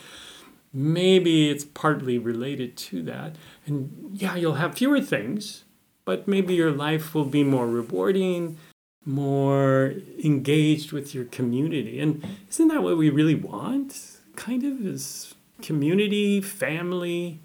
[0.70, 3.36] maybe it's partly related to that.
[3.64, 5.64] And yeah, you'll have fewer things,
[6.04, 8.58] but maybe your life will be more rewarding,
[9.04, 12.00] more engaged with your community.
[12.00, 14.18] And isn't that what we really want?
[14.36, 17.40] Kind of is community, family,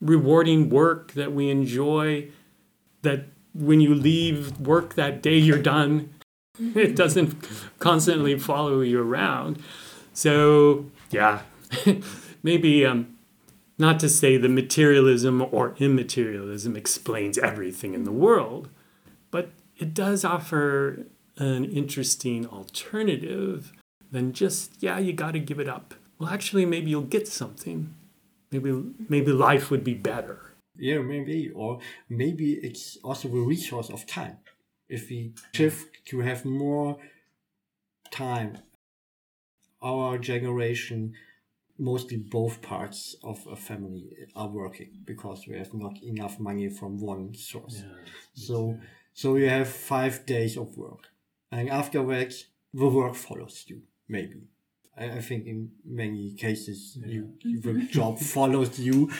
[0.00, 2.28] rewarding work that we enjoy,
[3.02, 6.10] that when you leave work that day, you're done.
[6.58, 7.36] It doesn't
[7.80, 9.62] constantly follow you around.
[10.14, 11.42] So, yeah,
[12.42, 13.14] maybe um,
[13.76, 18.70] not to say the materialism or immaterialism explains everything in the world,
[19.78, 23.72] it does offer an interesting alternative
[24.10, 25.94] than just, yeah, you got to give it up.
[26.18, 27.94] Well, actually, maybe you'll get something.
[28.50, 28.72] Maybe,
[29.08, 30.52] maybe life would be better.
[30.78, 31.50] Yeah, maybe.
[31.54, 34.38] Or maybe it's also the resource of time.
[34.88, 36.98] If we shift to have more
[38.10, 38.58] time,
[39.82, 41.14] our generation,
[41.78, 46.98] mostly both parts of a family are working because we have not enough money from
[46.98, 47.82] one source.
[48.34, 48.78] So,
[49.16, 51.08] so you have five days of work,
[51.50, 52.34] and after that,
[52.74, 53.80] the work follows you.
[54.08, 54.42] Maybe.
[54.98, 59.10] I think in many cases, you, the job follows you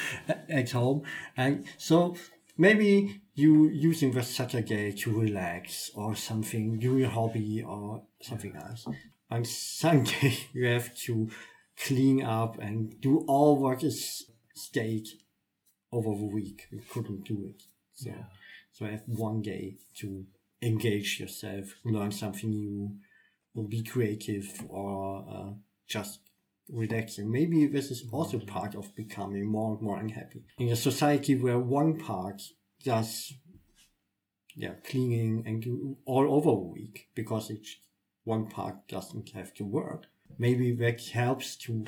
[0.48, 1.02] at home,
[1.34, 2.14] and so
[2.58, 8.86] maybe you using the Saturday to relax or something, do your hobby or something else.
[9.30, 11.30] On Sunday, you have to
[11.78, 15.06] clean up and do all what is stayed
[15.90, 16.66] over the week.
[16.70, 17.62] You couldn't do it.
[17.94, 18.10] So,
[18.76, 20.26] so I have one day to
[20.60, 22.96] engage yourself, learn something new,
[23.54, 25.52] or be creative, or uh,
[25.88, 26.20] just
[26.70, 27.32] relaxing.
[27.32, 30.44] Maybe this is also part of becoming more and more unhappy.
[30.58, 32.42] In a society where one part
[32.84, 33.32] does
[34.54, 37.80] yeah, cleaning and all over a week because each
[38.24, 40.04] one part doesn't have to work.
[40.38, 41.86] Maybe that helps to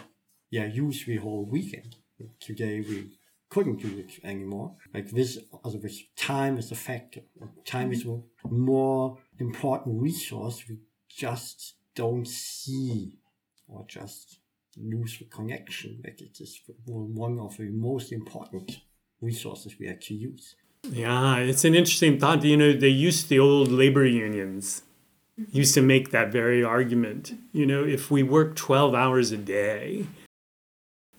[0.50, 1.96] yeah use the whole weekend.
[2.40, 3.17] Today we
[3.50, 4.76] couldn't do it anymore.
[4.92, 7.20] Like this, also this time is a factor.
[7.64, 13.18] Time is a more important resource we just don't see
[13.66, 14.40] or just
[14.76, 16.00] lose the connection.
[16.04, 18.80] Like it is one of the most important
[19.20, 20.54] resources we actually use.
[20.84, 22.44] Yeah, it's an interesting thought.
[22.44, 24.82] You know, they used the old labor unions
[25.52, 27.38] used to make that very argument.
[27.52, 30.06] You know, if we work 12 hours a day,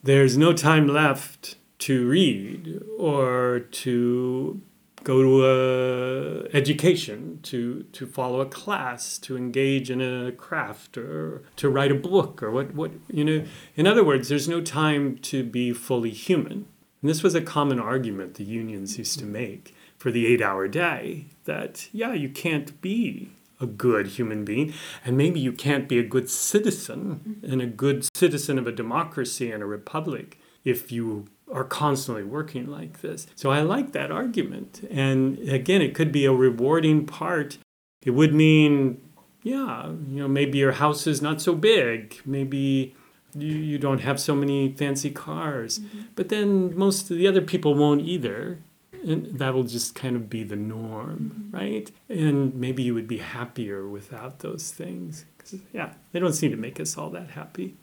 [0.03, 4.61] there's no time left to read or to
[5.03, 11.43] go to a education to to follow a class to engage in a craft or
[11.55, 13.43] to write a book or what what you know.
[13.75, 16.67] In other words there's no time to be fully human.
[17.01, 20.67] And this was a common argument the unions used to make for the 8 hour
[20.67, 23.29] day that yeah you can't be
[23.61, 24.73] a good human being
[25.05, 27.21] and maybe you can't be a good citizen.
[27.27, 27.51] Mm-hmm.
[27.51, 32.67] And a good citizen of a democracy and a republic if you are constantly working
[32.67, 33.27] like this.
[33.35, 34.87] So I like that argument.
[34.91, 37.57] And again, it could be a rewarding part.
[38.03, 39.01] It would mean,
[39.43, 42.19] yeah, you know, maybe your house is not so big.
[42.25, 42.95] Maybe
[43.35, 45.79] you, you don't have so many fancy cars.
[45.79, 46.01] Mm-hmm.
[46.15, 48.59] But then most of the other people won't either.
[49.05, 51.55] And that'll just kind of be the norm, mm-hmm.
[51.55, 51.91] right?
[52.09, 55.25] And maybe you would be happier without those things.
[55.37, 57.75] Because, yeah, they don't seem to make us all that happy.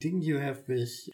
[0.00, 1.08] Didn't you have this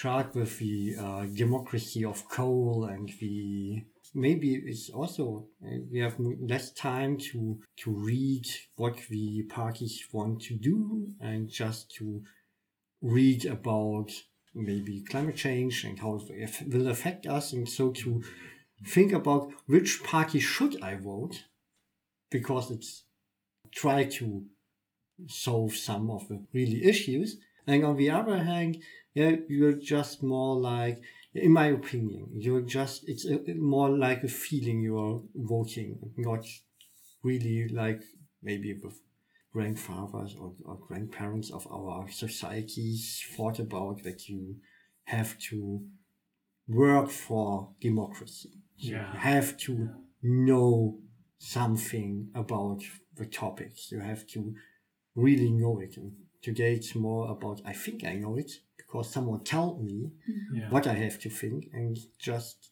[0.00, 6.16] chart with the uh, democracy of coal and the maybe it's also uh, we have
[6.18, 8.46] less time to to read
[8.76, 12.22] what the parties want to do and just to
[13.02, 14.10] read about
[14.54, 17.52] maybe climate change and how it will affect us.
[17.52, 18.22] And so to
[18.86, 21.44] think about which party should I vote
[22.30, 23.04] because it's
[23.72, 24.44] try to
[25.28, 27.36] solve some of the really issues.
[27.66, 28.78] And on the other hand
[29.14, 31.02] yeah, you're just more like,
[31.34, 36.44] in my opinion, you're just, it's a, more like a feeling you're voting, not
[37.22, 38.02] really like
[38.42, 39.00] maybe with
[39.52, 44.56] grandfathers or, or grandparents of our societies thought about that you
[45.04, 45.82] have to
[46.68, 48.50] work for democracy.
[48.76, 49.12] Yeah.
[49.12, 49.86] You have to yeah.
[50.22, 50.98] know
[51.38, 52.82] something about
[53.16, 53.90] the topics.
[53.90, 54.54] You have to
[55.16, 55.96] really know it.
[55.96, 56.12] And
[56.42, 58.52] today it's more about, I think I know it
[58.90, 60.10] because someone told me
[60.52, 60.68] yeah.
[60.70, 62.70] what I have to think, and just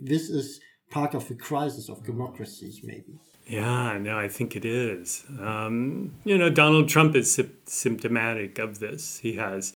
[0.00, 0.60] this is
[0.90, 3.18] part of the crisis of democracies, maybe.
[3.46, 5.24] Yeah, no, I think it is.
[5.38, 9.18] Um, you know, Donald Trump is symptomatic of this.
[9.18, 9.74] He has,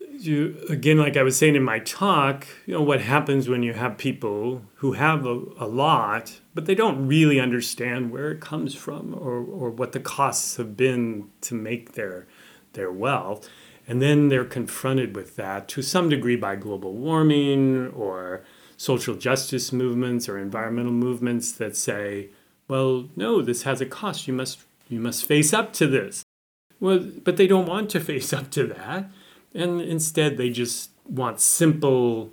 [0.00, 3.74] you again, like I was saying in my talk, you know, what happens when you
[3.74, 8.74] have people who have a, a lot, but they don't really understand where it comes
[8.74, 12.26] from or, or what the costs have been to make their
[12.72, 13.48] their wealth.
[13.88, 18.44] And then they're confronted with that to some degree by global warming or
[18.76, 22.28] social justice movements or environmental movements that say,
[22.68, 24.28] well, no, this has a cost.
[24.28, 24.60] You must
[24.90, 26.22] you must face up to this.
[26.80, 29.10] Well, but they don't want to face up to that.
[29.54, 32.30] And instead they just want simple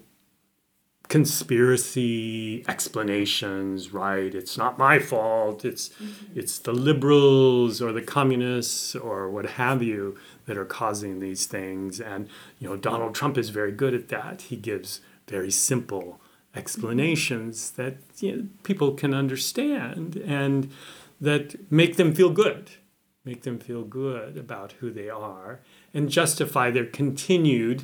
[1.08, 4.34] conspiracy explanations, right?
[4.34, 5.64] It's not my fault.
[5.64, 6.38] It's mm-hmm.
[6.38, 12.00] it's the liberals or the communists or what have you that are causing these things.
[12.00, 12.28] And
[12.60, 14.44] you know, Donald Trump is very good at that.
[14.44, 16.20] He gives very simple
[16.56, 20.72] explanations that you know, people can understand and
[21.20, 22.72] that make them feel good,
[23.24, 25.60] make them feel good about who they are,
[25.94, 27.84] and justify their continued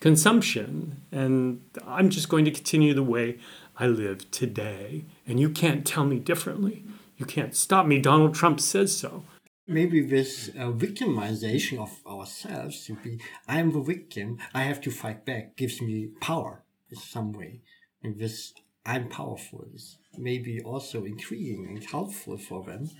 [0.00, 1.02] consumption.
[1.10, 3.38] And I'm just going to continue the way
[3.76, 5.04] I live today.
[5.26, 6.84] And you can't tell me differently.
[7.16, 7.98] You can't stop me.
[7.98, 9.24] Donald Trump says so.
[9.70, 15.26] Maybe this uh, victimization of ourselves to be, I'm the victim, I have to fight
[15.26, 17.60] back, gives me power in some way.
[18.02, 18.54] And this,
[18.86, 22.90] I'm powerful, is maybe also intriguing and helpful for them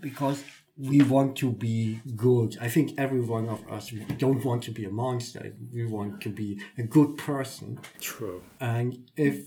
[0.00, 0.42] because
[0.76, 2.58] we want to be good.
[2.60, 5.54] I think every one of us don't want to be a monster.
[5.72, 7.80] We want to be a good person.
[8.00, 8.42] True.
[8.60, 9.44] And if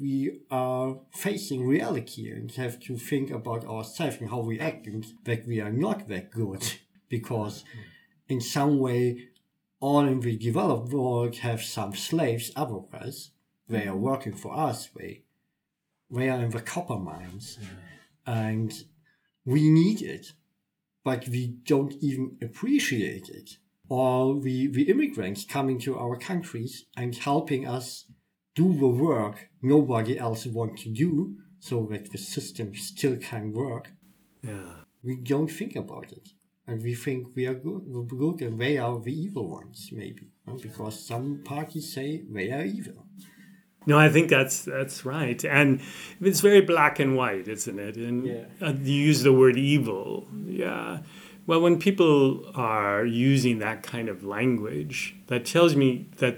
[0.00, 5.04] we are facing reality and have to think about ourselves and how we act and
[5.24, 6.64] that we are not that good.
[7.08, 7.64] Because
[8.28, 9.30] in some way
[9.80, 13.32] all in the developed world have some slaves otherwise
[13.68, 14.88] they are working for us.
[14.96, 15.24] They
[16.08, 17.58] they are in the copper mines.
[18.24, 18.72] And
[19.44, 20.34] we need it
[21.04, 23.56] but we don't even appreciate it.
[23.88, 28.06] Or the, the immigrants coming to our countries and helping us
[28.54, 33.92] do the work nobody else wants to do so that the system still can work
[34.42, 34.72] Yeah.
[35.02, 36.28] we don't think about it
[36.66, 40.26] and we think we are good, we're good and they are the evil ones maybe
[40.62, 43.06] because some parties say they are evil
[43.86, 45.80] No, I think that's that's right, and
[46.20, 47.96] it's very black and white, isn't it?
[47.96, 48.44] And Yeah.
[48.66, 50.28] uh, you use the word evil,
[50.64, 50.98] yeah.
[51.46, 54.98] Well, when people are using that kind of language,
[55.28, 55.90] that tells me
[56.22, 56.36] that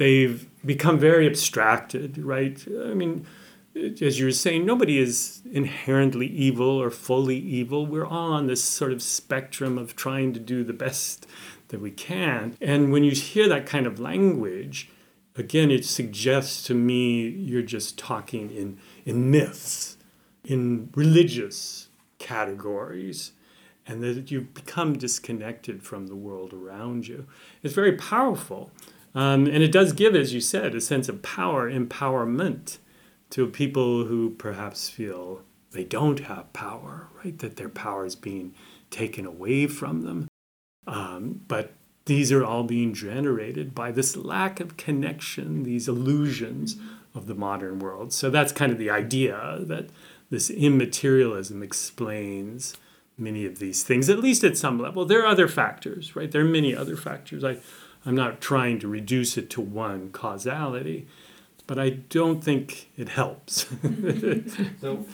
[0.00, 2.64] they've become very abstracted, right?
[2.68, 3.26] I mean,
[3.74, 7.86] as you were saying, nobody is inherently evil or fully evil.
[7.86, 11.26] We're all on this sort of spectrum of trying to do the best
[11.68, 12.56] that we can.
[12.60, 14.90] And when you hear that kind of language,
[15.36, 19.96] again, it suggests to me you're just talking in, in myths,
[20.44, 21.88] in religious
[22.18, 23.32] categories,
[23.86, 27.26] and that you've become disconnected from the world around you.
[27.62, 28.70] It's very powerful.
[29.14, 32.78] Um, and it does give, as you said, a sense of power, empowerment
[33.30, 37.38] to people who perhaps feel they don't have power, right?
[37.38, 38.54] That their power is being
[38.90, 40.28] taken away from them.
[40.86, 41.72] Um, but
[42.06, 46.76] these are all being generated by this lack of connection, these illusions
[47.14, 48.12] of the modern world.
[48.12, 49.88] So that's kind of the idea that
[50.30, 52.76] this immaterialism explains
[53.16, 55.04] many of these things, at least at some level.
[55.04, 56.30] There are other factors, right?
[56.30, 57.44] There are many other factors.
[57.44, 57.58] I,
[58.06, 61.06] I'm not trying to reduce it to one causality,
[61.66, 63.66] but I don't think it helps.
[64.80, 65.06] so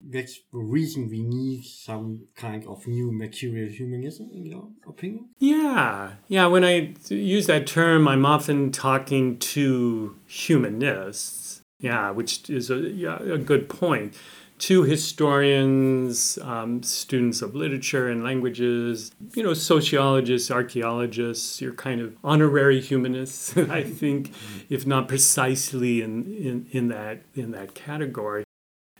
[0.00, 6.12] that's the reason we need some kind of new material humanism in your opinion Yeah,
[6.28, 6.46] yeah.
[6.46, 11.60] When I use that term, I'm often talking to humanists.
[11.78, 14.14] Yeah, which is a yeah, a good point.
[14.62, 22.16] To historians, um, students of literature and languages, you know, sociologists, archaeologists, you're kind of
[22.22, 24.32] honorary humanists, I think,
[24.68, 28.44] if not precisely in, in, in that in that category.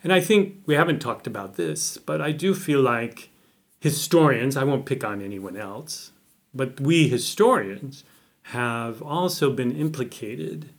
[0.02, 3.30] And I think we haven't talked about this, but I do feel like
[3.80, 6.10] historians, I won't pick on anyone else,
[6.52, 8.02] but we historians
[8.46, 10.70] have also been implicated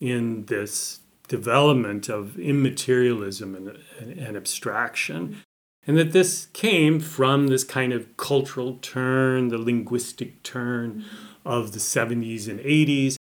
[0.00, 0.98] in this
[1.28, 5.42] development of immaterialism and, and, and, abstraction.
[5.86, 11.04] And that this came from this kind of cultural turn, the linguistic turn
[11.44, 13.16] of the 70s and 80s.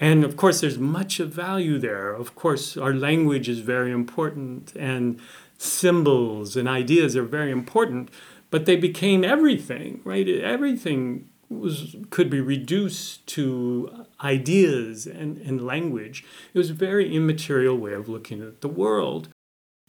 [0.00, 2.12] And of course, there's much of value there.
[2.12, 5.20] Of course, our language is very important, and
[5.58, 8.10] symbols and ideas are very important,
[8.50, 10.28] but they became everything, right?
[10.28, 16.24] Everything was could be reduced to ideas and, and language.
[16.52, 19.28] It was a very immaterial way of looking at the world.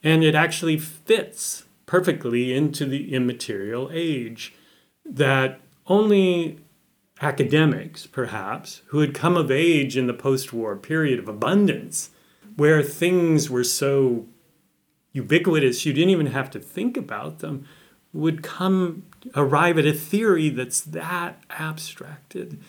[0.01, 4.53] And it actually fits perfectly into the immaterial age
[5.05, 6.59] that only
[7.21, 12.11] academics, perhaps, who had come of age in the post war period of abundance,
[12.55, 14.25] where things were so
[15.11, 17.65] ubiquitous you didn't even have to think about them,
[18.13, 19.03] would come
[19.35, 22.59] arrive at a theory that's that abstracted,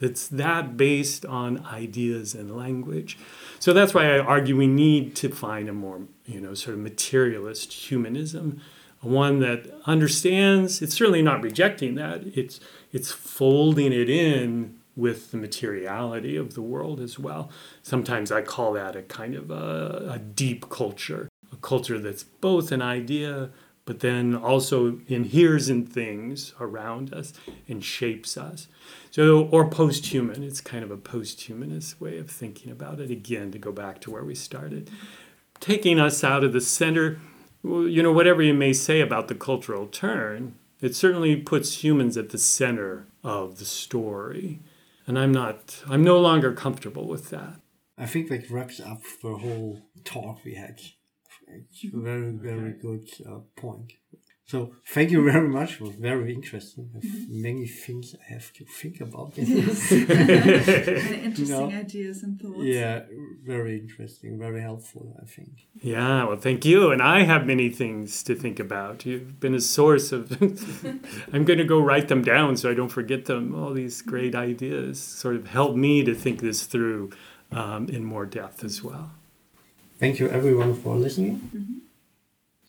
[0.00, 3.18] that's that based on ideas and language.
[3.58, 6.80] So that's why I argue we need to find a more, you know, sort of
[6.80, 8.60] materialist humanism,
[9.02, 10.82] one that understands.
[10.82, 12.22] It's certainly not rejecting that.
[12.34, 12.60] It's
[12.92, 17.50] it's folding it in with the materiality of the world as well.
[17.82, 22.72] Sometimes I call that a kind of a, a deep culture, a culture that's both
[22.72, 23.50] an idea
[23.84, 27.32] but then also inheres in things around us
[27.68, 28.68] and shapes us.
[29.10, 33.10] So, or post human, it's kind of a post humanist way of thinking about it.
[33.10, 34.90] Again, to go back to where we started,
[35.58, 37.20] taking us out of the center,
[37.62, 42.30] you know, whatever you may say about the cultural turn, it certainly puts humans at
[42.30, 44.60] the center of the story.
[45.06, 47.60] And I'm not, I'm no longer comfortable with that.
[47.98, 50.80] I think that wraps up the whole talk we had.
[51.54, 53.92] It's a very, very good uh, point.
[54.50, 55.74] So thank you very much.
[55.74, 56.90] It was very interesting.
[56.92, 59.38] I have many things I have to think about.
[59.38, 59.60] Many
[61.28, 62.58] interesting ideas and thoughts.
[62.58, 63.04] Yeah,
[63.44, 65.68] very interesting, very helpful, I think.
[65.80, 66.90] Yeah, well, thank you.
[66.90, 69.06] And I have many things to think about.
[69.06, 70.32] You've been a source of.
[71.32, 73.54] I'm going to go write them down so I don't forget them.
[73.54, 77.12] All these great ideas sort of help me to think this through
[77.52, 79.12] um, in more depth as well.
[80.00, 81.82] Thank you everyone for listening.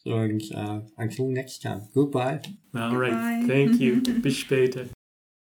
[0.04, 0.12] So
[0.54, 2.42] uh, until next time, goodbye.
[2.76, 3.12] All right.
[3.12, 3.44] Goodbye.
[3.48, 4.02] Thank you.
[4.22, 4.90] Bis später.